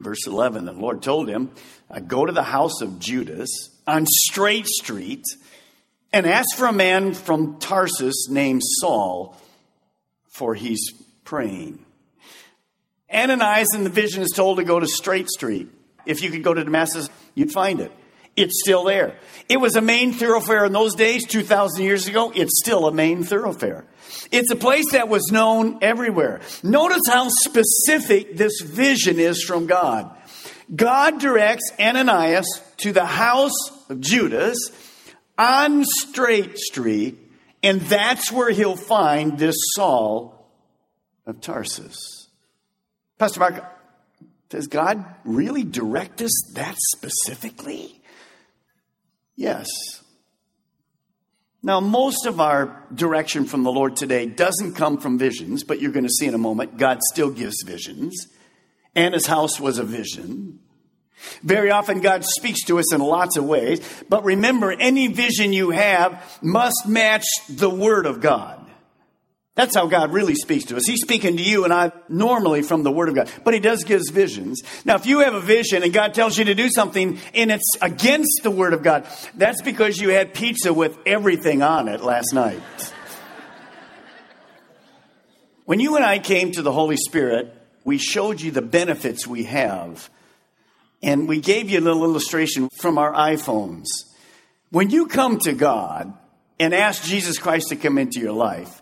Verse 0.00 0.26
11, 0.26 0.64
the 0.64 0.72
Lord 0.72 1.02
told 1.02 1.28
him, 1.28 1.50
Go 2.06 2.24
to 2.24 2.32
the 2.32 2.42
house 2.42 2.80
of 2.80 2.98
Judas 2.98 3.50
on 3.86 4.06
Straight 4.06 4.66
Street 4.66 5.24
and 6.12 6.26
ask 6.26 6.56
for 6.56 6.66
a 6.66 6.72
man 6.72 7.12
from 7.14 7.58
Tarsus 7.58 8.28
named 8.30 8.62
Saul, 8.64 9.36
for 10.28 10.54
he's 10.54 10.90
praying. 11.24 11.84
Ananias 13.12 13.68
in 13.74 13.84
the 13.84 13.90
vision 13.90 14.22
is 14.22 14.32
told 14.34 14.58
to 14.58 14.64
go 14.64 14.80
to 14.80 14.86
Straight 14.86 15.28
Street. 15.28 15.68
If 16.06 16.22
you 16.22 16.30
could 16.30 16.42
go 16.42 16.54
to 16.54 16.64
Damascus, 16.64 17.10
you'd 17.34 17.52
find 17.52 17.80
it. 17.80 17.92
It's 18.36 18.60
still 18.62 18.84
there. 18.84 19.16
It 19.48 19.58
was 19.58 19.76
a 19.76 19.80
main 19.80 20.12
thoroughfare 20.12 20.64
in 20.64 20.72
those 20.72 20.94
days, 20.94 21.26
2,000 21.26 21.84
years 21.84 22.06
ago. 22.06 22.32
It's 22.34 22.60
still 22.60 22.86
a 22.86 22.92
main 22.92 23.24
thoroughfare. 23.24 23.84
It's 24.30 24.50
a 24.50 24.56
place 24.56 24.92
that 24.92 25.08
was 25.08 25.30
known 25.30 25.78
everywhere. 25.82 26.40
Notice 26.62 27.02
how 27.08 27.28
specific 27.28 28.36
this 28.36 28.60
vision 28.60 29.18
is 29.18 29.42
from 29.42 29.66
God. 29.66 30.16
God 30.74 31.18
directs 31.18 31.72
Ananias 31.80 32.46
to 32.78 32.92
the 32.92 33.06
house 33.06 33.90
of 33.90 34.00
Judas 34.00 34.56
on 35.36 35.84
Straight 35.84 36.58
Street, 36.58 37.18
and 37.62 37.80
that's 37.82 38.30
where 38.30 38.50
he'll 38.50 38.76
find 38.76 39.38
this 39.38 39.56
Saul 39.74 40.48
of 41.26 41.40
Tarsus. 41.40 42.28
Pastor 43.18 43.40
Mark, 43.40 43.64
does 44.48 44.68
God 44.68 45.04
really 45.24 45.64
direct 45.64 46.22
us 46.22 46.52
that 46.54 46.76
specifically? 46.78 47.99
Yes. 49.36 49.66
Now, 51.62 51.80
most 51.80 52.24
of 52.26 52.40
our 52.40 52.86
direction 52.94 53.44
from 53.44 53.64
the 53.64 53.72
Lord 53.72 53.96
today 53.96 54.26
doesn't 54.26 54.74
come 54.74 54.98
from 54.98 55.18
visions, 55.18 55.62
but 55.62 55.80
you're 55.80 55.92
going 55.92 56.06
to 56.06 56.10
see 56.10 56.26
in 56.26 56.34
a 56.34 56.38
moment, 56.38 56.78
God 56.78 57.00
still 57.12 57.30
gives 57.30 57.62
visions. 57.62 58.28
Anna's 58.94 59.26
house 59.26 59.60
was 59.60 59.78
a 59.78 59.84
vision. 59.84 60.60
Very 61.42 61.70
often, 61.70 62.00
God 62.00 62.24
speaks 62.24 62.64
to 62.64 62.78
us 62.78 62.94
in 62.94 63.00
lots 63.00 63.36
of 63.36 63.44
ways, 63.44 63.80
but 64.08 64.24
remember, 64.24 64.72
any 64.72 65.08
vision 65.08 65.52
you 65.52 65.70
have 65.70 66.38
must 66.42 66.88
match 66.88 67.26
the 67.48 67.68
Word 67.68 68.06
of 68.06 68.22
God. 68.22 68.69
That's 69.56 69.74
how 69.74 69.86
God 69.88 70.12
really 70.12 70.36
speaks 70.36 70.64
to 70.66 70.76
us. 70.76 70.86
He's 70.86 71.00
speaking 71.00 71.36
to 71.36 71.42
you 71.42 71.64
and 71.64 71.72
I 71.72 71.92
normally 72.08 72.62
from 72.62 72.82
the 72.82 72.90
Word 72.90 73.08
of 73.08 73.14
God, 73.16 73.30
but 73.44 73.52
He 73.52 73.60
does 73.60 73.84
give 73.84 74.00
us 74.00 74.10
visions. 74.10 74.62
Now, 74.84 74.94
if 74.94 75.06
you 75.06 75.20
have 75.20 75.34
a 75.34 75.40
vision 75.40 75.82
and 75.82 75.92
God 75.92 76.14
tells 76.14 76.38
you 76.38 76.44
to 76.44 76.54
do 76.54 76.68
something 76.70 77.18
and 77.34 77.50
it's 77.50 77.76
against 77.82 78.40
the 78.42 78.50
Word 78.50 78.72
of 78.72 78.82
God, 78.82 79.06
that's 79.34 79.60
because 79.60 79.98
you 79.98 80.10
had 80.10 80.34
pizza 80.34 80.72
with 80.72 80.96
everything 81.04 81.62
on 81.62 81.88
it 81.88 82.00
last 82.00 82.32
night. 82.32 82.62
when 85.64 85.80
you 85.80 85.96
and 85.96 86.04
I 86.04 86.20
came 86.20 86.52
to 86.52 86.62
the 86.62 86.72
Holy 86.72 86.96
Spirit, 86.96 87.52
we 87.84 87.98
showed 87.98 88.40
you 88.40 88.50
the 88.52 88.62
benefits 88.62 89.26
we 89.26 89.44
have. 89.44 90.08
And 91.02 91.26
we 91.26 91.40
gave 91.40 91.70
you 91.70 91.80
a 91.80 91.80
little 91.80 92.04
illustration 92.04 92.68
from 92.68 92.98
our 92.98 93.12
iPhones. 93.12 93.86
When 94.70 94.90
you 94.90 95.06
come 95.06 95.38
to 95.40 95.52
God 95.52 96.12
and 96.58 96.74
ask 96.74 97.02
Jesus 97.04 97.38
Christ 97.38 97.68
to 97.70 97.76
come 97.76 97.96
into 97.98 98.20
your 98.20 98.32
life, 98.32 98.79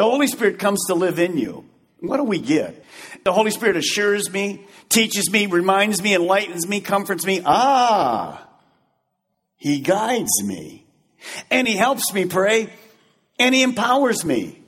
the 0.00 0.06
Holy 0.06 0.28
Spirit 0.28 0.58
comes 0.58 0.86
to 0.86 0.94
live 0.94 1.18
in 1.18 1.36
you. 1.36 1.66
What 1.98 2.16
do 2.16 2.24
we 2.24 2.38
get? 2.38 2.86
The 3.22 3.34
Holy 3.34 3.50
Spirit 3.50 3.76
assures 3.76 4.32
me, 4.32 4.66
teaches 4.88 5.30
me, 5.30 5.44
reminds 5.44 6.02
me, 6.02 6.14
enlightens 6.14 6.66
me, 6.66 6.80
comforts 6.80 7.26
me. 7.26 7.42
Ah, 7.44 8.48
He 9.58 9.80
guides 9.80 10.42
me. 10.42 10.86
And 11.50 11.68
He 11.68 11.76
helps 11.76 12.14
me 12.14 12.24
pray, 12.24 12.72
and 13.38 13.54
He 13.54 13.62
empowers 13.62 14.24
me. 14.24 14.62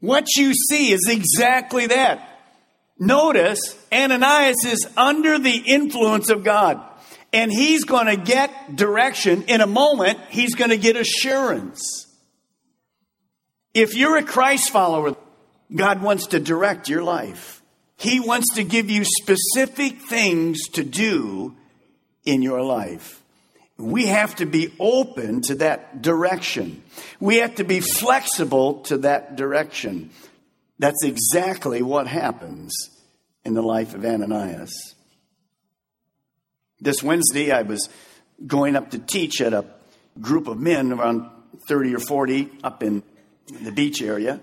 What 0.00 0.26
you 0.36 0.52
see 0.52 0.92
is 0.92 1.08
exactly 1.08 1.86
that. 1.86 2.28
Notice 2.98 3.82
Ananias 3.90 4.62
is 4.66 4.86
under 4.94 5.38
the 5.38 5.56
influence 5.56 6.28
of 6.28 6.44
God, 6.44 6.82
and 7.32 7.50
he's 7.50 7.84
going 7.84 8.08
to 8.08 8.22
get 8.22 8.76
direction. 8.76 9.44
In 9.44 9.62
a 9.62 9.66
moment, 9.66 10.18
he's 10.28 10.54
going 10.54 10.68
to 10.68 10.76
get 10.76 10.96
assurance. 10.96 12.05
If 13.76 13.94
you're 13.94 14.16
a 14.16 14.22
Christ 14.22 14.70
follower, 14.70 15.16
God 15.74 16.00
wants 16.00 16.28
to 16.28 16.40
direct 16.40 16.88
your 16.88 17.02
life. 17.02 17.60
He 17.98 18.20
wants 18.20 18.54
to 18.54 18.64
give 18.64 18.88
you 18.88 19.04
specific 19.04 20.00
things 20.00 20.66
to 20.72 20.82
do 20.82 21.54
in 22.24 22.40
your 22.40 22.62
life. 22.62 23.22
We 23.76 24.06
have 24.06 24.34
to 24.36 24.46
be 24.46 24.72
open 24.80 25.42
to 25.42 25.56
that 25.56 26.00
direction. 26.00 26.84
We 27.20 27.36
have 27.36 27.56
to 27.56 27.64
be 27.64 27.80
flexible 27.80 28.80
to 28.84 28.96
that 28.96 29.36
direction. 29.36 30.08
That's 30.78 31.04
exactly 31.04 31.82
what 31.82 32.06
happens 32.06 32.74
in 33.44 33.52
the 33.52 33.60
life 33.60 33.94
of 33.94 34.06
Ananias. 34.06 34.94
This 36.80 37.02
Wednesday, 37.02 37.50
I 37.52 37.60
was 37.60 37.90
going 38.46 38.74
up 38.74 38.92
to 38.92 38.98
teach 38.98 39.42
at 39.42 39.52
a 39.52 39.66
group 40.18 40.48
of 40.48 40.58
men, 40.58 40.94
around 40.94 41.28
30 41.68 41.94
or 41.94 42.00
40, 42.00 42.50
up 42.64 42.82
in 42.82 43.02
the 43.46 43.72
beach 43.72 44.02
area. 44.02 44.40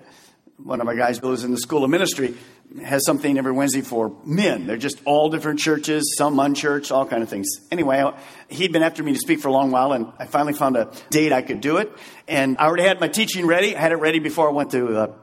One 0.57 0.79
of 0.79 0.85
my 0.85 0.95
guys 0.95 1.17
who 1.17 1.29
lives 1.29 1.43
in 1.43 1.51
the 1.51 1.57
school 1.57 1.83
of 1.83 1.89
ministry 1.89 2.35
has 2.83 3.05
something 3.05 3.37
every 3.37 3.51
Wednesday 3.51 3.81
for 3.81 4.15
men. 4.25 4.65
They're 4.65 4.77
just 4.77 4.99
all 5.05 5.29
different 5.29 5.59
churches, 5.59 6.15
some 6.17 6.39
unchurched, 6.39 6.91
all 6.91 7.05
kind 7.05 7.21
of 7.21 7.29
things. 7.29 7.47
Anyway, 7.71 8.03
he'd 8.49 8.71
been 8.71 8.83
after 8.83 9.03
me 9.03 9.13
to 9.13 9.19
speak 9.19 9.41
for 9.41 9.49
a 9.49 9.51
long 9.51 9.71
while, 9.71 9.91
and 9.93 10.11
I 10.17 10.25
finally 10.25 10.53
found 10.53 10.77
a 10.77 10.91
date 11.09 11.31
I 11.31 11.41
could 11.41 11.61
do 11.61 11.77
it. 11.77 11.91
And 12.27 12.57
I 12.57 12.65
already 12.65 12.83
had 12.83 12.99
my 12.99 13.07
teaching 13.07 13.45
ready. 13.45 13.75
I 13.75 13.79
had 13.79 13.91
it 13.91 13.97
ready 13.97 14.19
before 14.19 14.49
I 14.49 14.53
went 14.53 14.71
to 14.71 14.97
uh, 14.97 15.13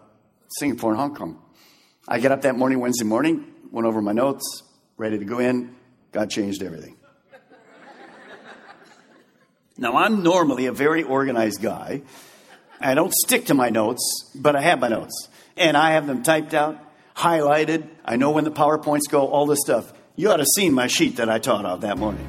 Singapore 0.59 0.90
and 0.90 1.01
Hong 1.01 1.14
Kong. 1.14 1.43
I 2.07 2.19
get 2.19 2.33
up 2.33 2.43
that 2.43 2.57
morning, 2.57 2.81
Wednesday 2.81 3.05
morning, 3.05 3.47
went 3.71 3.87
over 3.87 4.01
my 4.03 4.12
notes, 4.12 4.62
ready 4.97 5.19
to 5.19 5.25
go 5.25 5.38
in. 5.38 5.75
God 6.12 6.31
changed 6.31 6.62
everything. 6.62 6.97
now, 9.77 9.97
I'm 9.97 10.23
normally 10.23 10.66
a 10.66 10.73
very 10.73 11.03
organized 11.03 11.62
guy. 11.62 12.03
I 12.81 12.95
don't 12.95 13.12
stick 13.12 13.47
to 13.47 13.55
my 13.55 13.69
notes, 13.69 14.31
but 14.35 14.57
I 14.57 14.62
have 14.62 14.81
my 14.81 14.88
notes. 14.88 15.29
And 15.57 15.77
I 15.77 15.93
have 15.93 16.07
them 16.07 16.23
typed 16.23 16.55
out, 16.55 16.79
highlighted. 17.14 17.87
I 18.05 18.16
know 18.16 18.31
when 18.31 18.45
the 18.45 18.51
PowerPoints 18.51 19.11
go, 19.11 19.27
all 19.27 19.47
this 19.47 19.61
stuff. 19.61 19.93
You 20.16 20.31
ought 20.31 20.37
to 20.37 20.43
have 20.43 20.49
seen 20.55 20.73
my 20.73 20.87
sheet 20.87 21.16
that 21.16 21.29
I 21.29 21.38
taught 21.38 21.66
out 21.66 21.83
that 21.83 21.99
morning. 21.99 22.27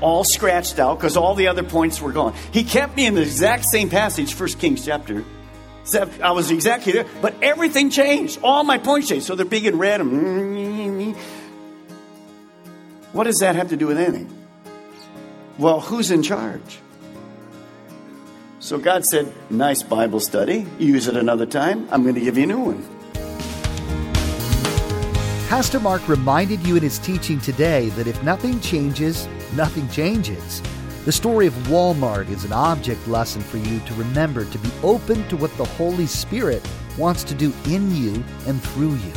All 0.00 0.22
scratched 0.22 0.78
out 0.78 0.98
because 0.98 1.16
all 1.16 1.34
the 1.34 1.48
other 1.48 1.64
points 1.64 2.00
were 2.00 2.12
gone. 2.12 2.34
He 2.52 2.62
kept 2.62 2.96
me 2.96 3.06
in 3.06 3.14
the 3.14 3.22
exact 3.22 3.64
same 3.64 3.90
passage, 3.90 4.34
First 4.34 4.60
Kings 4.60 4.84
chapter. 4.84 5.24
I 6.22 6.32
was 6.32 6.50
exactly 6.50 6.92
there, 6.92 7.06
but 7.20 7.34
everything 7.42 7.90
changed. 7.90 8.38
All 8.42 8.62
my 8.62 8.78
points 8.78 9.08
changed. 9.08 9.26
So 9.26 9.34
they're 9.34 9.46
big 9.46 9.66
and 9.66 9.80
red. 9.80 10.00
What 13.12 13.24
does 13.24 13.38
that 13.38 13.56
have 13.56 13.70
to 13.70 13.76
do 13.76 13.88
with 13.88 13.98
anything? 13.98 14.32
Well, 15.58 15.80
who's 15.80 16.12
in 16.12 16.22
charge? 16.22 16.78
So 18.60 18.76
God 18.76 19.04
said, 19.04 19.32
Nice 19.50 19.82
Bible 19.82 20.18
study. 20.18 20.66
Use 20.78 21.06
it 21.06 21.16
another 21.16 21.46
time. 21.46 21.86
I'm 21.92 22.02
going 22.02 22.16
to 22.16 22.20
give 22.20 22.36
you 22.36 22.44
a 22.44 22.46
new 22.46 22.58
one. 22.58 22.98
Pastor 25.48 25.78
Mark 25.80 26.06
reminded 26.08 26.66
you 26.66 26.76
in 26.76 26.82
his 26.82 26.98
teaching 26.98 27.40
today 27.40 27.88
that 27.90 28.06
if 28.06 28.22
nothing 28.22 28.60
changes, 28.60 29.28
nothing 29.54 29.88
changes. 29.88 30.60
The 31.04 31.12
story 31.12 31.46
of 31.46 31.54
Walmart 31.68 32.28
is 32.28 32.44
an 32.44 32.52
object 32.52 33.06
lesson 33.06 33.42
for 33.42 33.56
you 33.56 33.78
to 33.80 33.94
remember 33.94 34.44
to 34.44 34.58
be 34.58 34.70
open 34.82 35.26
to 35.28 35.36
what 35.36 35.56
the 35.56 35.64
Holy 35.64 36.06
Spirit 36.06 36.68
wants 36.98 37.24
to 37.24 37.34
do 37.34 37.54
in 37.66 37.94
you 37.94 38.22
and 38.46 38.60
through 38.60 38.94
you. 38.96 39.12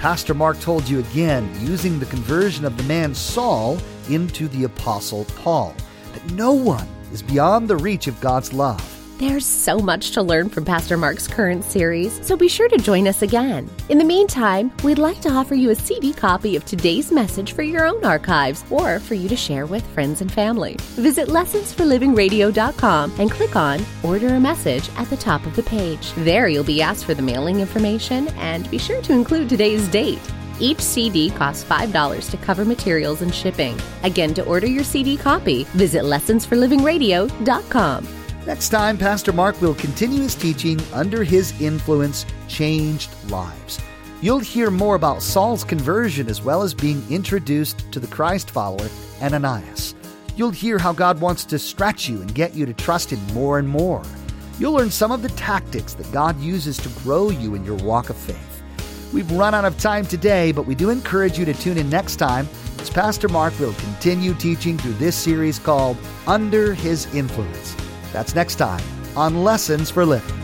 Pastor 0.00 0.34
Mark 0.34 0.58
told 0.60 0.88
you 0.88 0.98
again, 0.98 1.48
using 1.60 1.98
the 1.98 2.06
conversion 2.06 2.64
of 2.64 2.76
the 2.76 2.82
man 2.84 3.14
Saul 3.14 3.78
into 4.08 4.48
the 4.48 4.64
Apostle 4.64 5.26
Paul, 5.36 5.76
that 6.12 6.32
no 6.32 6.52
one 6.52 6.88
is 7.12 7.22
beyond 7.22 7.68
the 7.68 7.76
reach 7.76 8.06
of 8.06 8.20
God's 8.20 8.52
love. 8.52 8.88
There's 9.22 9.46
so 9.46 9.78
much 9.78 10.10
to 10.12 10.22
learn 10.22 10.48
from 10.48 10.64
Pastor 10.64 10.96
Mark's 10.96 11.28
current 11.28 11.62
series, 11.62 12.26
so 12.26 12.36
be 12.36 12.48
sure 12.48 12.68
to 12.68 12.76
join 12.76 13.06
us 13.06 13.22
again. 13.22 13.70
In 13.88 13.98
the 13.98 14.04
meantime, 14.04 14.72
we'd 14.82 14.98
like 14.98 15.20
to 15.20 15.30
offer 15.30 15.54
you 15.54 15.70
a 15.70 15.76
CD 15.76 16.12
copy 16.12 16.56
of 16.56 16.64
today's 16.64 17.12
message 17.12 17.52
for 17.52 17.62
your 17.62 17.86
own 17.86 18.04
archives 18.04 18.64
or 18.68 18.98
for 18.98 19.14
you 19.14 19.28
to 19.28 19.36
share 19.36 19.64
with 19.64 19.86
friends 19.94 20.22
and 20.22 20.32
family. 20.32 20.76
Visit 20.96 21.28
lessonsforlivingradio.com 21.28 23.12
and 23.20 23.30
click 23.30 23.54
on 23.54 23.84
Order 24.02 24.34
a 24.34 24.40
Message 24.40 24.90
at 24.96 25.08
the 25.08 25.16
top 25.16 25.46
of 25.46 25.54
the 25.54 25.62
page. 25.62 26.12
There 26.14 26.48
you'll 26.48 26.64
be 26.64 26.82
asked 26.82 27.04
for 27.04 27.14
the 27.14 27.22
mailing 27.22 27.60
information 27.60 28.26
and 28.38 28.68
be 28.72 28.78
sure 28.78 29.02
to 29.02 29.12
include 29.12 29.48
today's 29.48 29.86
date. 29.86 30.18
Each 30.62 30.80
CD 30.80 31.28
costs 31.30 31.64
$5 31.64 32.30
to 32.30 32.36
cover 32.36 32.64
materials 32.64 33.20
and 33.20 33.34
shipping. 33.34 33.76
Again, 34.04 34.32
to 34.34 34.44
order 34.44 34.68
your 34.68 34.84
CD 34.84 35.16
copy, 35.16 35.64
visit 35.74 36.04
lessonsforlivingradio.com. 36.04 38.08
Next 38.46 38.68
time, 38.68 38.96
Pastor 38.96 39.32
Mark 39.32 39.60
will 39.60 39.74
continue 39.74 40.22
his 40.22 40.36
teaching 40.36 40.80
Under 40.92 41.24
His 41.24 41.60
Influence 41.60 42.24
Changed 42.46 43.10
Lives. 43.28 43.80
You'll 44.20 44.38
hear 44.38 44.70
more 44.70 44.94
about 44.94 45.20
Saul's 45.20 45.64
conversion 45.64 46.28
as 46.28 46.42
well 46.42 46.62
as 46.62 46.74
being 46.74 47.02
introduced 47.10 47.90
to 47.90 47.98
the 47.98 48.06
Christ 48.06 48.52
follower, 48.52 48.88
Ananias. 49.20 49.96
You'll 50.36 50.52
hear 50.52 50.78
how 50.78 50.92
God 50.92 51.20
wants 51.20 51.44
to 51.46 51.58
stretch 51.58 52.08
you 52.08 52.20
and 52.20 52.32
get 52.32 52.54
you 52.54 52.66
to 52.66 52.72
trust 52.72 53.10
Him 53.10 53.18
more 53.34 53.58
and 53.58 53.68
more. 53.68 54.04
You'll 54.60 54.74
learn 54.74 54.92
some 54.92 55.10
of 55.10 55.22
the 55.22 55.28
tactics 55.30 55.94
that 55.94 56.12
God 56.12 56.40
uses 56.40 56.76
to 56.78 56.88
grow 57.02 57.30
you 57.30 57.56
in 57.56 57.64
your 57.64 57.78
walk 57.78 58.10
of 58.10 58.16
faith. 58.16 58.51
We've 59.12 59.30
run 59.32 59.54
out 59.54 59.64
of 59.64 59.78
time 59.78 60.06
today, 60.06 60.52
but 60.52 60.66
we 60.66 60.74
do 60.74 60.88
encourage 60.88 61.38
you 61.38 61.44
to 61.44 61.52
tune 61.52 61.76
in 61.76 61.90
next 61.90 62.16
time 62.16 62.48
as 62.80 62.88
Pastor 62.88 63.28
Mark 63.28 63.58
will 63.60 63.74
continue 63.74 64.32
teaching 64.34 64.78
through 64.78 64.94
this 64.94 65.14
series 65.14 65.58
called 65.58 65.98
Under 66.26 66.72
His 66.72 67.12
Influence. 67.14 67.76
That's 68.12 68.34
next 68.34 68.56
time 68.56 68.82
on 69.14 69.44
Lessons 69.44 69.90
for 69.90 70.06
Living. 70.06 70.41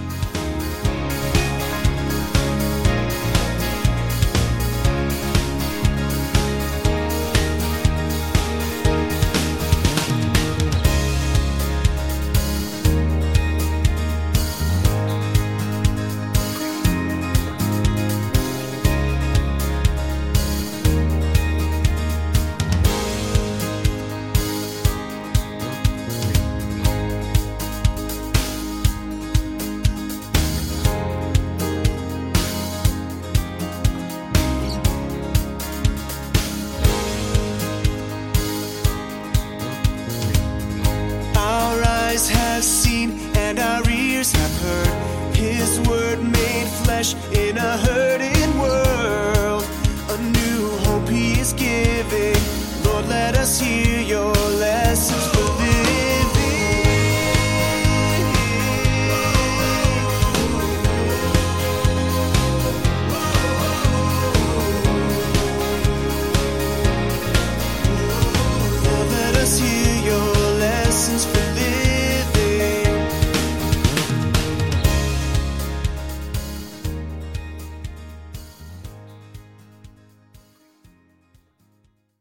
Flesh 47.03 47.15
in 47.33 47.57
a 47.57 47.77
hurting 47.79 48.59
world. 48.59 49.65
A 50.11 50.19
new 50.19 50.69
hope 50.85 51.09
he 51.09 51.39
is 51.39 51.53
giving. 51.53 51.88